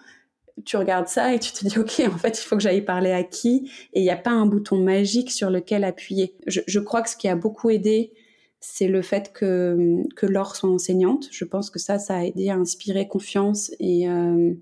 tu 0.64 0.76
regardes 0.76 1.08
ça 1.08 1.34
et 1.34 1.38
tu 1.38 1.52
te 1.52 1.66
dis, 1.66 1.78
OK, 1.78 2.02
en 2.06 2.18
fait, 2.18 2.38
il 2.38 2.42
faut 2.46 2.56
que 2.56 2.62
j'aille 2.62 2.82
parler 2.82 3.12
à 3.12 3.22
qui? 3.22 3.70
Et 3.92 4.00
il 4.00 4.02
n'y 4.02 4.10
a 4.10 4.16
pas 4.16 4.30
un 4.30 4.46
bouton 4.46 4.78
magique 4.78 5.30
sur 5.30 5.50
lequel 5.50 5.84
appuyer. 5.84 6.34
Je, 6.46 6.80
crois 6.80 7.02
que 7.02 7.10
ce 7.10 7.16
qui 7.16 7.28
a 7.28 7.36
beaucoup 7.36 7.70
aidé, 7.70 8.12
c'est 8.60 8.88
le 8.88 9.02
fait 9.02 9.32
que, 9.32 10.02
que 10.16 10.26
Laure 10.26 10.56
soit 10.56 10.70
enseignante. 10.70 11.28
Je 11.30 11.44
pense 11.44 11.70
que 11.70 11.78
ça, 11.78 11.98
ça 11.98 12.16
a 12.16 12.24
aidé 12.24 12.48
à 12.48 12.56
inspirer 12.56 13.08
confiance 13.08 13.72
et 13.78 14.08
euh, 14.08 14.54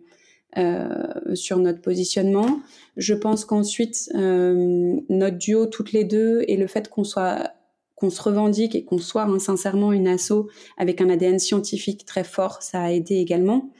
euh, 0.59 1.35
sur 1.35 1.59
notre 1.59 1.81
positionnement. 1.81 2.61
Je 2.97 3.15
pense 3.15 3.45
qu'ensuite, 3.45 4.11
euh, 4.15 5.01
notre 5.09 5.39
duo 5.39 5.67
toutes 5.67 5.93
les 5.93 6.05
deux 6.05 6.45
et 6.49 6.57
le 6.57 6.67
fait 6.67 6.89
qu'on 6.89 7.05
soit 7.05 7.53
qu'on 7.97 8.11
se 8.11 8.21
revendique 8.21 8.75
et 8.75 8.85
qu'on 8.85 8.99
soit 8.99 9.23
hein, 9.23 9.39
sincèrement 9.39 9.93
une 9.93 10.09
asso 10.09 10.49
avec 10.77 11.01
un 11.01 11.09
ADN 11.09 11.39
scientifique 11.39 12.05
très 12.05 12.25
fort, 12.25 12.61
ça 12.61 12.83
a 12.83 12.91
aidé 12.91 13.15
également 13.15 13.71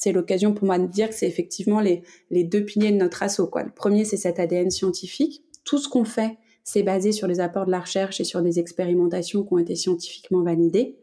c'est 0.00 0.12
l'occasion 0.12 0.54
pour 0.54 0.64
moi 0.64 0.78
de 0.78 0.86
dire 0.86 1.10
que 1.10 1.14
c'est 1.14 1.26
effectivement 1.26 1.80
les, 1.80 2.02
les 2.30 2.42
deux 2.42 2.64
piliers 2.64 2.90
de 2.90 2.96
notre 2.96 3.22
assaut. 3.22 3.46
Quoi. 3.46 3.64
Le 3.64 3.70
premier, 3.70 4.06
c'est 4.06 4.16
cet 4.16 4.38
ADN 4.38 4.70
scientifique. 4.70 5.44
Tout 5.64 5.76
ce 5.76 5.90
qu'on 5.90 6.06
fait, 6.06 6.38
c'est 6.72 6.84
basé 6.84 7.10
sur 7.10 7.26
les 7.26 7.40
apports 7.40 7.66
de 7.66 7.72
la 7.72 7.80
recherche 7.80 8.20
et 8.20 8.24
sur 8.24 8.42
des 8.42 8.60
expérimentations 8.60 9.42
qui 9.42 9.52
ont 9.52 9.58
été 9.58 9.74
scientifiquement 9.74 10.42
validées. 10.42 10.94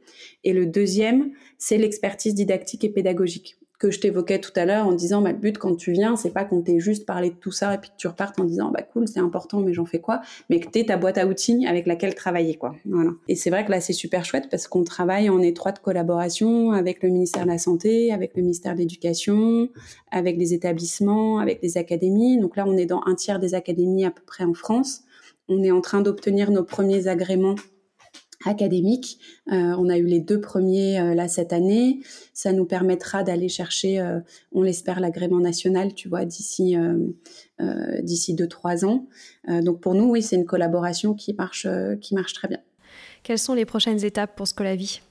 Et 0.45 0.53
le 0.53 0.65
deuxième, 0.65 1.31
c'est 1.57 1.77
l'expertise 1.77 2.33
didactique 2.33 2.85
et 2.85 2.89
pédagogique 2.89 3.57
que 3.79 3.91
je 3.91 3.99
t'évoquais 3.99 4.39
tout 4.39 4.53
à 4.55 4.65
l'heure 4.65 4.87
en 4.87 4.93
disant 4.93 5.21
bah, 5.21 5.31
le 5.31 5.37
but 5.37 5.57
quand 5.59 5.75
tu 5.75 5.91
viens 5.91 6.15
c'est 6.15 6.31
pas 6.31 6.45
qu'on 6.45 6.63
t'ait 6.63 6.79
juste 6.79 7.05
parlé 7.05 7.29
de 7.29 7.35
tout 7.35 7.51
ça 7.51 7.75
et 7.75 7.77
puis 7.77 7.91
que 7.91 7.95
tu 7.95 8.07
repartes 8.07 8.39
en 8.39 8.43
disant 8.43 8.71
bah 8.71 8.81
cool 8.81 9.07
c'est 9.07 9.19
important 9.19 9.59
mais 9.59 9.71
j'en 9.71 9.85
fais 9.85 9.99
quoi? 9.99 10.21
Mais 10.49 10.59
que 10.59 10.67
t'aies 10.67 10.85
ta 10.85 10.97
boîte 10.97 11.19
à 11.19 11.27
outils 11.27 11.67
avec 11.67 11.85
laquelle 11.85 12.15
travailler 12.15 12.55
quoi. 12.55 12.73
Et 13.27 13.35
c'est 13.35 13.51
vrai 13.51 13.65
que 13.65 13.69
là 13.69 13.79
c'est 13.79 13.93
super 13.93 14.25
chouette 14.25 14.47
parce 14.49 14.67
qu'on 14.67 14.83
travaille 14.83 15.29
en 15.29 15.41
étroite 15.41 15.79
collaboration 15.79 16.71
avec 16.71 17.03
le 17.03 17.09
ministère 17.09 17.43
de 17.43 17.49
la 17.49 17.59
santé 17.59 18.11
avec 18.11 18.35
le 18.35 18.41
ministère 18.41 18.73
de 18.73 18.79
l'éducation 18.79 19.69
avec 20.11 20.39
des 20.39 20.55
établissements 20.55 21.37
avec 21.37 21.61
des 21.61 21.77
académies. 21.77 22.39
Donc 22.39 22.55
là 22.55 22.65
on 22.67 22.77
est 22.77 22.87
dans 22.87 23.01
un 23.05 23.13
tiers 23.13 23.39
des 23.39 23.53
académies 23.53 24.05
à 24.05 24.11
peu 24.11 24.23
près 24.25 24.43
en 24.43 24.55
France 24.55 25.03
on 25.49 25.63
est 25.63 25.71
en 25.71 25.81
train 25.81 26.01
d'obtenir 26.01 26.51
nos 26.51 26.63
premiers 26.63 27.07
agréments 27.07 27.55
académiques. 28.45 29.19
Euh, 29.51 29.75
on 29.77 29.89
a 29.89 29.97
eu 29.97 30.05
les 30.05 30.19
deux 30.19 30.39
premiers 30.39 30.99
euh, 30.99 31.15
là 31.15 31.27
cette 31.27 31.53
année. 31.53 31.99
Ça 32.33 32.53
nous 32.53 32.65
permettra 32.65 33.23
d'aller 33.23 33.49
chercher, 33.49 33.99
euh, 33.99 34.19
on 34.51 34.61
l'espère, 34.61 34.99
l'agrément 34.99 35.39
national, 35.39 35.93
tu 35.93 36.07
vois, 36.07 36.25
d'ici 36.25 36.75
d'ici 38.03 38.33
deux 38.33 38.47
trois 38.47 38.85
ans. 38.85 39.07
donc 39.47 39.81
pour 39.81 39.95
nous, 39.95 40.11
oui, 40.11 40.21
c'est 40.21 40.35
une 40.35 40.45
collaboration 40.45 41.13
qui 41.13 41.33
marche 41.33 41.67
qui 42.01 42.13
marche 42.13 42.33
très 42.33 42.47
bien. 42.47 42.59
Quelles 43.23 43.39
sont 43.39 43.53
les 43.53 43.65
prochaines 43.65 44.03
étapes 44.05 44.35
pour 44.35 44.47
Scolavi? 44.47 45.01
ah, 45.01 45.06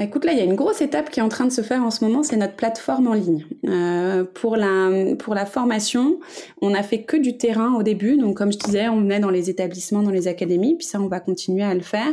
écoute, 0.00 0.24
là, 0.24 0.32
il 0.32 0.38
y 0.38 0.40
a 0.40 0.44
une 0.44 0.56
grosse 0.56 0.80
étape 0.80 1.10
qui 1.10 1.20
est 1.20 1.22
en 1.22 1.28
train 1.28 1.44
de 1.44 1.52
se 1.52 1.60
faire 1.60 1.82
en 1.82 1.90
ce 1.90 2.04
moment, 2.04 2.22
c'est 2.22 2.36
notre 2.36 2.56
plateforme 2.56 3.06
en 3.06 3.14
ligne. 3.14 3.46
Euh, 3.64 4.24
pour 4.24 4.56
la 4.56 5.14
pour 5.16 5.34
la 5.34 5.46
formation, 5.46 6.18
on 6.60 6.74
a 6.74 6.82
fait 6.82 7.02
que 7.02 7.16
du 7.16 7.36
terrain 7.38 7.74
au 7.74 7.82
début, 7.82 8.16
donc 8.16 8.36
comme 8.36 8.52
je 8.52 8.58
disais, 8.58 8.88
on 8.88 9.00
venait 9.00 9.20
dans 9.20 9.30
les 9.30 9.50
établissements, 9.50 10.02
dans 10.02 10.10
les 10.10 10.26
académies, 10.26 10.76
puis 10.76 10.86
ça, 10.86 11.00
on 11.00 11.06
va 11.06 11.20
continuer 11.20 11.62
à 11.62 11.74
le 11.74 11.80
faire. 11.80 12.12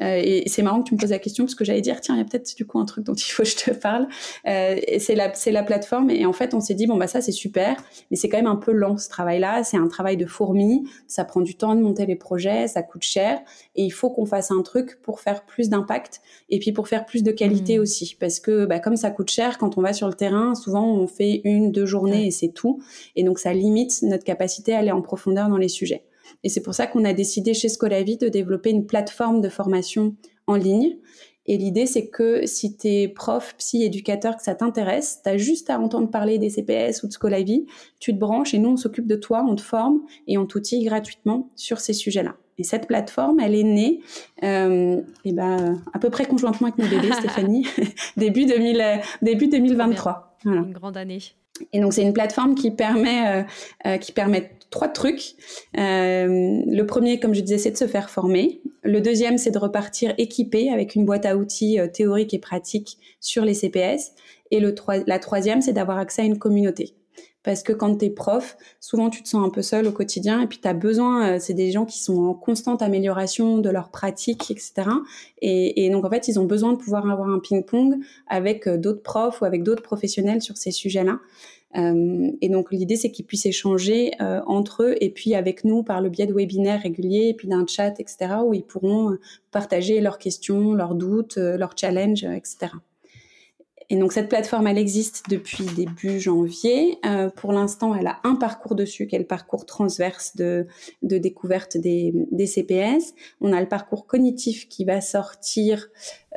Euh, 0.00 0.20
et 0.22 0.44
c'est 0.48 0.62
marrant 0.62 0.82
que 0.82 0.88
tu 0.88 0.94
me 0.94 0.98
poses 0.98 1.10
la 1.10 1.18
question 1.18 1.44
parce 1.44 1.54
que 1.54 1.64
j'allais 1.64 1.82
dire, 1.82 2.00
tiens, 2.00 2.14
il 2.14 2.18
y 2.18 2.22
a 2.22 2.24
peut-être 2.24 2.56
du 2.56 2.66
coup 2.66 2.78
un 2.78 2.86
truc 2.86 3.04
dont 3.04 3.14
il 3.14 3.30
faut 3.30 3.42
que 3.42 3.48
je 3.48 3.56
te 3.56 3.70
parle. 3.72 4.08
Euh, 4.46 4.76
c'est 4.98 5.14
la 5.14 5.32
la 5.48 5.62
plateforme, 5.62 6.10
et 6.10 6.26
en 6.26 6.32
fait, 6.32 6.54
on 6.54 6.60
s'est 6.60 6.74
dit 6.74 6.86
bon 6.86 6.96
bah 6.96 7.06
ça 7.06 7.20
c'est 7.20 7.32
super, 7.32 7.76
mais 8.10 8.16
c'est 8.16 8.28
quand 8.28 8.38
même 8.38 8.46
un 8.46 8.56
peu 8.56 8.72
lent 8.72 8.96
ce 8.96 9.08
travail-là. 9.08 9.64
C'est 9.64 9.76
un 9.76 9.88
travail 9.88 10.16
de 10.16 10.26
fourmi, 10.26 10.88
ça 11.06 11.24
prend 11.24 11.40
du 11.40 11.56
temps 11.56 11.74
de 11.74 11.80
monter 11.80 12.06
les 12.06 12.16
projets, 12.16 12.68
ça 12.68 12.82
coûte 12.82 13.02
cher, 13.02 13.40
et 13.76 13.82
il 13.82 13.90
faut 13.90 14.10
qu'on 14.10 14.26
fasse 14.26 14.50
un 14.50 14.62
truc 14.62 15.00
pour 15.02 15.20
faire 15.20 15.44
plus 15.44 15.68
d'impact 15.68 16.20
et 16.50 16.58
puis 16.58 16.72
pour 16.72 16.88
faire 16.88 17.04
plus 17.06 17.17
de 17.22 17.32
qualité 17.32 17.78
mmh. 17.78 17.80
aussi, 17.80 18.16
parce 18.18 18.40
que 18.40 18.66
bah, 18.66 18.78
comme 18.78 18.96
ça 18.96 19.10
coûte 19.10 19.30
cher, 19.30 19.58
quand 19.58 19.78
on 19.78 19.82
va 19.82 19.92
sur 19.92 20.08
le 20.08 20.14
terrain, 20.14 20.54
souvent 20.54 20.86
on 20.86 21.06
fait 21.06 21.40
une, 21.44 21.72
deux 21.72 21.86
journées 21.86 22.26
et 22.26 22.30
c'est 22.30 22.52
tout, 22.52 22.80
et 23.16 23.24
donc 23.24 23.38
ça 23.38 23.52
limite 23.52 24.02
notre 24.02 24.24
capacité 24.24 24.74
à 24.74 24.78
aller 24.78 24.92
en 24.92 25.02
profondeur 25.02 25.48
dans 25.48 25.56
les 25.56 25.68
sujets. 25.68 26.04
Et 26.44 26.48
c'est 26.48 26.62
pour 26.62 26.74
ça 26.74 26.86
qu'on 26.86 27.04
a 27.04 27.12
décidé 27.12 27.54
chez 27.54 27.68
Scolavi 27.68 28.16
de 28.16 28.28
développer 28.28 28.70
une 28.70 28.86
plateforme 28.86 29.40
de 29.40 29.48
formation 29.48 30.14
en 30.46 30.56
ligne. 30.56 30.98
Et 31.46 31.56
l'idée, 31.56 31.86
c'est 31.86 32.08
que 32.08 32.44
si 32.44 32.76
tu 32.76 32.88
es 32.88 33.08
prof, 33.08 33.54
psy, 33.56 33.82
éducateur, 33.82 34.36
que 34.36 34.42
ça 34.42 34.54
t'intéresse, 34.54 35.20
tu 35.24 35.30
as 35.30 35.38
juste 35.38 35.70
à 35.70 35.80
entendre 35.80 36.10
parler 36.10 36.38
des 36.38 36.50
CPS 36.50 37.02
ou 37.02 37.06
de 37.06 37.12
Scolavi, 37.12 37.66
tu 38.00 38.12
te 38.12 38.18
branches 38.18 38.52
et 38.52 38.58
nous, 38.58 38.70
on 38.70 38.76
s'occupe 38.76 39.06
de 39.06 39.16
toi, 39.16 39.44
on 39.48 39.56
te 39.56 39.62
forme 39.62 40.02
et 40.26 40.36
on 40.36 40.44
t'outille 40.44 40.84
gratuitement 40.84 41.48
sur 41.56 41.80
ces 41.80 41.94
sujets-là. 41.94 42.36
Et 42.58 42.64
cette 42.64 42.86
plateforme, 42.88 43.40
elle 43.40 43.54
est 43.54 43.62
née 43.62 44.00
euh, 44.42 45.00
et 45.24 45.32
ben, 45.32 45.80
à 45.92 45.98
peu 45.98 46.10
près 46.10 46.26
conjointement 46.26 46.68
avec 46.68 46.78
mon 46.78 46.88
bébé 46.88 47.12
Stéphanie, 47.18 47.66
début, 48.16 48.46
2000, 48.46 49.00
début 49.22 49.48
2023. 49.48 50.36
Voilà. 50.44 50.60
Une 50.62 50.72
grande 50.72 50.96
année. 50.96 51.20
Et 51.72 51.80
donc 51.80 51.92
c'est 51.92 52.02
une 52.02 52.12
plateforme 52.12 52.54
qui 52.54 52.70
permet 52.70 53.26
euh, 53.28 53.42
euh, 53.86 53.96
qui 53.96 54.12
permet 54.12 54.50
trois 54.70 54.88
trucs. 54.88 55.34
Euh, 55.76 56.62
le 56.66 56.82
premier, 56.82 57.20
comme 57.20 57.34
je 57.34 57.40
disais, 57.40 57.58
c'est 57.58 57.70
de 57.70 57.76
se 57.76 57.86
faire 57.86 58.10
former. 58.10 58.60
Le 58.82 59.00
deuxième, 59.00 59.38
c'est 59.38 59.50
de 59.50 59.58
repartir 59.58 60.14
équipé 60.18 60.70
avec 60.70 60.94
une 60.94 61.04
boîte 61.04 61.26
à 61.26 61.36
outils 61.36 61.80
euh, 61.80 61.88
théorique 61.88 62.34
et 62.34 62.38
pratique 62.38 62.98
sur 63.20 63.44
les 63.44 63.54
CPS. 63.54 64.12
Et 64.50 64.60
le 64.60 64.74
la 65.06 65.18
troisième, 65.18 65.60
c'est 65.60 65.72
d'avoir 65.72 65.98
accès 65.98 66.22
à 66.22 66.24
une 66.24 66.38
communauté 66.38 66.94
parce 67.42 67.62
que 67.62 67.72
quand 67.72 67.96
tu 67.96 68.06
es 68.06 68.10
prof, 68.10 68.56
souvent 68.80 69.10
tu 69.10 69.22
te 69.22 69.28
sens 69.28 69.46
un 69.46 69.50
peu 69.50 69.62
seul 69.62 69.86
au 69.86 69.92
quotidien 69.92 70.40
et 70.42 70.46
puis 70.46 70.58
tu 70.60 70.68
as 70.68 70.74
besoin, 70.74 71.34
euh, 71.34 71.36
c'est 71.38 71.54
des 71.54 71.70
gens 71.70 71.84
qui 71.84 71.98
sont 71.98 72.18
en 72.24 72.34
constante 72.34 72.82
amélioration 72.82 73.58
de 73.58 73.70
leur 73.70 73.90
pratique, 73.90 74.50
etc. 74.50 74.72
Et, 75.40 75.84
et 75.84 75.90
donc 75.90 76.04
en 76.04 76.10
fait, 76.10 76.28
ils 76.28 76.38
ont 76.40 76.44
besoin 76.44 76.72
de 76.72 76.78
pouvoir 76.78 77.08
avoir 77.08 77.28
un 77.28 77.38
ping-pong 77.38 77.96
avec 78.26 78.66
euh, 78.66 78.76
d'autres 78.76 79.02
profs 79.02 79.40
ou 79.40 79.44
avec 79.44 79.62
d'autres 79.62 79.82
professionnels 79.82 80.42
sur 80.42 80.56
ces 80.56 80.72
sujets-là. 80.72 81.20
Euh, 81.76 82.30
et 82.40 82.48
donc 82.48 82.72
l'idée, 82.72 82.96
c'est 82.96 83.10
qu'ils 83.10 83.26
puissent 83.26 83.46
échanger 83.46 84.12
euh, 84.20 84.40
entre 84.46 84.84
eux 84.84 84.94
et 85.00 85.10
puis 85.10 85.34
avec 85.34 85.64
nous 85.64 85.82
par 85.82 86.00
le 86.00 86.08
biais 86.08 86.26
de 86.26 86.32
webinaires 86.32 86.82
réguliers 86.82 87.28
et 87.28 87.34
puis 87.34 87.46
d'un 87.46 87.66
chat, 87.66 88.00
etc., 88.00 88.36
où 88.44 88.54
ils 88.54 88.64
pourront 88.64 89.16
partager 89.52 90.00
leurs 90.00 90.18
questions, 90.18 90.74
leurs 90.74 90.94
doutes, 90.94 91.36
leurs 91.36 91.76
challenges, 91.76 92.24
etc. 92.24 92.72
Et 93.90 93.96
donc 93.96 94.12
cette 94.12 94.28
plateforme, 94.28 94.66
elle 94.66 94.76
existe 94.76 95.24
depuis 95.30 95.64
début 95.64 96.20
janvier. 96.20 96.98
Euh, 97.06 97.30
pour 97.30 97.52
l'instant, 97.52 97.94
elle 97.94 98.06
a 98.06 98.18
un 98.22 98.34
parcours 98.34 98.74
dessus, 98.74 99.06
qui 99.06 99.16
est 99.16 99.18
le 99.18 99.26
parcours 99.26 99.64
transverse 99.64 100.36
de, 100.36 100.66
de 101.02 101.16
découverte 101.16 101.78
des, 101.78 102.12
des 102.30 102.46
CPS. 102.46 103.14
On 103.40 103.52
a 103.54 103.60
le 103.60 103.68
parcours 103.68 104.06
cognitif 104.06 104.68
qui 104.68 104.84
va 104.84 105.00
sortir, 105.00 105.88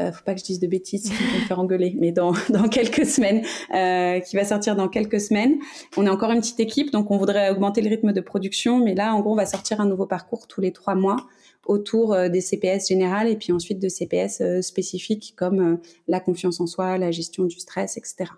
euh, 0.01 0.11
faut 0.11 0.23
pas 0.23 0.33
que 0.33 0.39
je 0.39 0.45
dise 0.45 0.59
de 0.59 0.67
bêtises, 0.67 1.03
qui 1.03 1.11
va 1.11 1.39
me 1.39 1.45
faire 1.45 1.59
engueuler, 1.59 1.95
mais 1.99 2.11
dans, 2.11 2.33
dans 2.49 2.67
quelques 2.67 3.05
semaines, 3.05 3.43
euh, 3.73 4.19
qui 4.19 4.35
va 4.35 4.45
sortir 4.45 4.75
dans 4.75 4.87
quelques 4.87 5.19
semaines. 5.19 5.57
On 5.97 6.05
est 6.05 6.09
encore 6.09 6.31
une 6.31 6.41
petite 6.41 6.59
équipe, 6.59 6.91
donc 6.91 7.11
on 7.11 7.17
voudrait 7.17 7.49
augmenter 7.49 7.81
le 7.81 7.89
rythme 7.89 8.13
de 8.13 8.21
production, 8.21 8.79
mais 8.83 8.95
là, 8.95 9.13
en 9.13 9.21
gros, 9.21 9.33
on 9.33 9.35
va 9.35 9.45
sortir 9.45 9.81
un 9.81 9.85
nouveau 9.85 10.05
parcours 10.05 10.47
tous 10.47 10.61
les 10.61 10.71
trois 10.71 10.95
mois 10.95 11.17
autour 11.65 12.13
euh, 12.13 12.27
des 12.27 12.41
CPS 12.41 12.87
générales 12.87 13.27
et 13.27 13.35
puis 13.35 13.51
ensuite 13.51 13.79
de 13.79 13.87
CPS 13.87 14.41
euh, 14.41 14.61
spécifiques 14.61 15.33
comme 15.37 15.79
la 16.07 16.19
confiance 16.19 16.59
en 16.59 16.67
soi, 16.67 16.97
la 16.97 17.11
gestion 17.11 17.45
du 17.45 17.59
stress, 17.59 17.97
etc. 17.97 18.31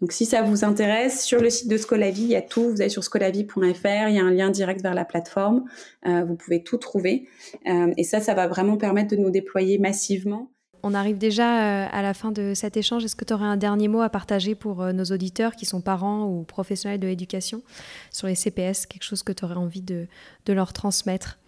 Donc 0.00 0.12
si 0.12 0.24
ça 0.24 0.42
vous 0.42 0.64
intéresse, 0.64 1.22
sur 1.24 1.42
le 1.42 1.50
site 1.50 1.68
de 1.68 1.76
Scolavi, 1.76 2.22
il 2.22 2.30
y 2.30 2.36
a 2.36 2.42
tout. 2.42 2.70
Vous 2.70 2.80
allez 2.80 2.88
sur 2.88 3.04
scolavi.fr, 3.04 4.08
il 4.08 4.14
y 4.14 4.18
a 4.18 4.24
un 4.24 4.30
lien 4.30 4.50
direct 4.50 4.80
vers 4.80 4.94
la 4.94 5.04
plateforme. 5.04 5.64
vous 6.06 6.36
pouvez 6.36 6.62
tout 6.62 6.78
trouver. 6.78 7.28
et 7.66 8.02
ça, 8.02 8.20
ça 8.20 8.32
va 8.32 8.48
vraiment 8.48 8.78
permettre 8.78 9.14
de 9.14 9.20
nous 9.20 9.30
déployer 9.30 9.76
massivement. 9.76 10.50
On 10.82 10.94
arrive 10.94 11.18
déjà 11.18 11.86
à 11.86 12.02
la 12.02 12.14
fin 12.14 12.32
de 12.32 12.54
cet 12.54 12.76
échange. 12.76 13.04
Est-ce 13.04 13.16
que 13.16 13.24
tu 13.24 13.34
aurais 13.34 13.44
un 13.44 13.56
dernier 13.56 13.88
mot 13.88 14.00
à 14.00 14.08
partager 14.08 14.54
pour 14.54 14.84
nos 14.92 15.04
auditeurs 15.04 15.54
qui 15.54 15.66
sont 15.66 15.80
parents 15.80 16.24
ou 16.24 16.42
professionnels 16.42 17.00
de 17.00 17.06
l'éducation 17.06 17.62
sur 18.10 18.26
les 18.26 18.34
CPS, 18.34 18.86
quelque 18.86 19.04
chose 19.04 19.22
que 19.22 19.32
tu 19.32 19.44
aurais 19.44 19.56
envie 19.56 19.82
de, 19.82 20.06
de 20.46 20.52
leur 20.52 20.72
transmettre? 20.72 21.38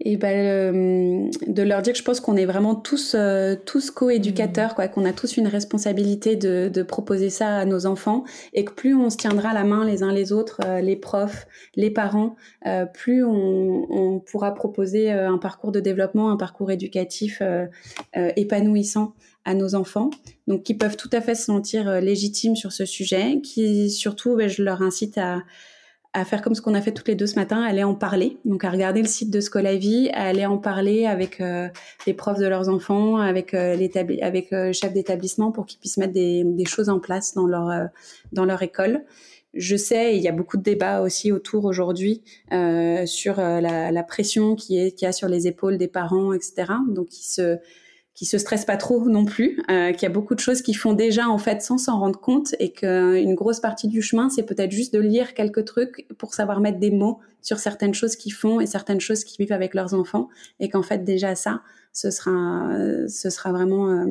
Et 0.00 0.16
ben 0.16 1.28
de 1.46 1.62
leur 1.62 1.82
dire 1.82 1.92
que 1.92 1.98
je 1.98 2.04
pense 2.04 2.20
qu'on 2.20 2.36
est 2.36 2.46
vraiment 2.46 2.76
tous 2.76 3.14
euh, 3.16 3.56
tous 3.66 3.90
co-éducateurs 3.90 4.74
quoi 4.74 4.86
qu'on 4.86 5.04
a 5.04 5.12
tous 5.12 5.36
une 5.36 5.48
responsabilité 5.48 6.36
de, 6.36 6.70
de 6.72 6.82
proposer 6.82 7.30
ça 7.30 7.56
à 7.56 7.64
nos 7.64 7.84
enfants 7.84 8.22
et 8.52 8.64
que 8.64 8.72
plus 8.72 8.94
on 8.94 9.10
se 9.10 9.16
tiendra 9.16 9.52
la 9.52 9.64
main 9.64 9.84
les 9.84 10.04
uns 10.04 10.12
les 10.12 10.32
autres 10.32 10.60
euh, 10.64 10.80
les 10.80 10.94
profs 10.94 11.48
les 11.74 11.90
parents 11.90 12.36
euh, 12.66 12.86
plus 12.86 13.24
on, 13.24 13.86
on, 13.90 14.20
pourra 14.20 14.54
proposer 14.54 15.10
un 15.10 15.38
parcours 15.38 15.72
de 15.72 15.80
développement 15.80 16.30
un 16.30 16.36
parcours 16.36 16.70
éducatif 16.70 17.42
épanouissant 18.14 19.14
à 19.44 19.54
nos 19.54 19.74
enfants. 19.74 20.10
Donc 20.46 20.64
qui 20.64 20.74
peuvent 20.74 20.96
tout 20.96 21.08
à 21.12 21.20
fait 21.20 21.34
se 21.34 21.44
sentir 21.44 22.00
légitimes 22.00 22.56
sur 22.56 22.72
ce 22.72 22.84
sujet 22.84 23.40
qui 23.42 23.90
surtout 23.90 24.36
ben, 24.36 24.48
je 24.48 24.62
leur 24.62 24.82
incite 24.82 25.18
à 25.18 25.42
à 26.14 26.24
faire 26.24 26.40
comme 26.42 26.54
ce 26.54 26.62
qu'on 26.62 26.74
a 26.74 26.80
fait 26.80 26.92
toutes 26.92 27.08
les 27.08 27.14
deux 27.14 27.26
ce 27.26 27.36
matin, 27.36 27.62
aller 27.62 27.84
en 27.84 27.94
parler, 27.94 28.38
donc 28.44 28.64
à 28.64 28.70
regarder 28.70 29.02
le 29.02 29.08
site 29.08 29.30
de 29.30 29.40
Scolavi, 29.40 30.08
à 30.14 30.24
aller 30.24 30.46
en 30.46 30.56
parler 30.56 31.04
avec 31.04 31.40
euh, 31.40 31.68
les 32.06 32.14
profs 32.14 32.38
de 32.38 32.46
leurs 32.46 32.68
enfants, 32.68 33.18
avec 33.18 33.52
euh, 33.52 33.76
avec 34.22 34.52
euh, 34.52 34.72
chef 34.72 34.92
d'établissement 34.92 35.52
pour 35.52 35.66
qu'ils 35.66 35.78
puissent 35.78 35.98
mettre 35.98 36.14
des, 36.14 36.64
choses 36.66 36.88
en 36.88 36.98
place 36.98 37.34
dans 37.34 37.46
leur 37.46 37.68
euh, 37.68 37.84
dans 38.32 38.46
leur 38.46 38.62
école. 38.62 39.04
Je 39.54 39.76
sais, 39.76 40.16
il 40.16 40.22
y 40.22 40.28
a 40.28 40.32
beaucoup 40.32 40.56
de 40.56 40.62
débats 40.62 41.00
aussi 41.00 41.32
autour 41.32 41.64
aujourd'hui 41.64 42.22
sur 43.06 43.36
la, 43.38 44.02
pression 44.02 44.54
qui 44.54 44.78
est 44.78 44.92
qui 44.92 45.06
a 45.06 45.12
sur 45.12 45.26
les 45.26 45.46
épaules 45.46 45.78
des 45.78 45.88
parents, 45.88 46.34
etc. 46.34 46.74
Donc 46.88 47.08
qui 47.08 47.26
se 47.26 47.58
qui 48.18 48.26
se 48.26 48.36
stressent 48.36 48.64
pas 48.64 48.76
trop 48.76 49.08
non 49.08 49.24
plus, 49.24 49.62
euh, 49.70 49.92
qu'il 49.92 50.02
y 50.02 50.06
a 50.06 50.12
beaucoup 50.12 50.34
de 50.34 50.40
choses 50.40 50.60
qu'ils 50.60 50.76
font 50.76 50.92
déjà 50.92 51.28
en 51.28 51.38
fait 51.38 51.62
sans 51.62 51.78
s'en 51.78 52.00
rendre 52.00 52.18
compte 52.18 52.52
et 52.58 52.72
qu'une 52.72 53.36
grosse 53.36 53.60
partie 53.60 53.86
du 53.86 54.02
chemin 54.02 54.28
c'est 54.28 54.42
peut-être 54.42 54.72
juste 54.72 54.92
de 54.92 54.98
lire 54.98 55.34
quelques 55.34 55.64
trucs 55.64 56.04
pour 56.18 56.34
savoir 56.34 56.58
mettre 56.58 56.80
des 56.80 56.90
mots 56.90 57.20
sur 57.42 57.60
certaines 57.60 57.94
choses 57.94 58.16
qu'ils 58.16 58.32
font 58.32 58.60
et 58.60 58.66
certaines 58.66 59.00
choses 59.00 59.22
qu'ils 59.22 59.38
vivent 59.38 59.52
avec 59.52 59.72
leurs 59.72 59.94
enfants 59.94 60.28
et 60.58 60.68
qu'en 60.68 60.82
fait 60.82 61.04
déjà 61.04 61.36
ça 61.36 61.62
ce 61.92 62.10
sera 62.10 62.68
ce 63.06 63.30
sera 63.30 63.52
vraiment 63.52 63.88
euh, 63.88 64.06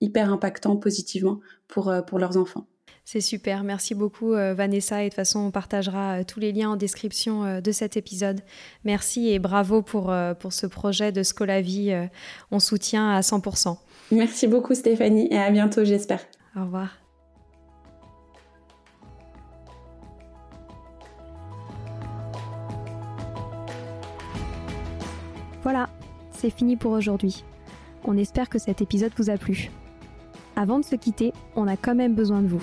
hyper 0.00 0.32
impactant 0.32 0.76
positivement 0.76 1.40
pour 1.66 1.88
euh, 1.88 2.02
pour 2.02 2.20
leurs 2.20 2.36
enfants. 2.36 2.68
C'est 3.04 3.20
super, 3.20 3.64
merci 3.64 3.94
beaucoup 3.94 4.34
euh, 4.34 4.54
Vanessa 4.54 5.02
et 5.02 5.06
de 5.06 5.08
toute 5.08 5.16
façon 5.16 5.40
on 5.40 5.50
partagera 5.50 6.20
euh, 6.20 6.24
tous 6.24 6.38
les 6.38 6.52
liens 6.52 6.70
en 6.70 6.76
description 6.76 7.44
euh, 7.44 7.60
de 7.60 7.72
cet 7.72 7.96
épisode. 7.96 8.40
Merci 8.84 9.30
et 9.30 9.38
bravo 9.38 9.82
pour, 9.82 10.14
pour 10.38 10.52
ce 10.52 10.66
projet 10.66 11.10
de 11.10 11.22
Scolavie, 11.22 11.92
on 12.50 12.60
soutient 12.60 13.10
à 13.10 13.20
100%. 13.20 13.76
Merci 14.12 14.46
beaucoup 14.46 14.74
Stéphanie 14.74 15.28
et 15.30 15.38
à 15.38 15.50
bientôt 15.50 15.84
j'espère. 15.84 16.20
Au 16.56 16.60
revoir. 16.60 16.96
Voilà, 25.62 25.90
c'est 26.32 26.50
fini 26.50 26.76
pour 26.76 26.92
aujourd'hui. 26.92 27.44
On 28.04 28.16
espère 28.16 28.48
que 28.48 28.58
cet 28.58 28.80
épisode 28.80 29.12
vous 29.16 29.30
a 29.30 29.36
plu. 29.36 29.70
Avant 30.56 30.78
de 30.78 30.84
se 30.84 30.96
quitter, 30.96 31.32
on 31.54 31.68
a 31.68 31.76
quand 31.76 31.94
même 31.94 32.14
besoin 32.14 32.40
de 32.40 32.48
vous. 32.48 32.62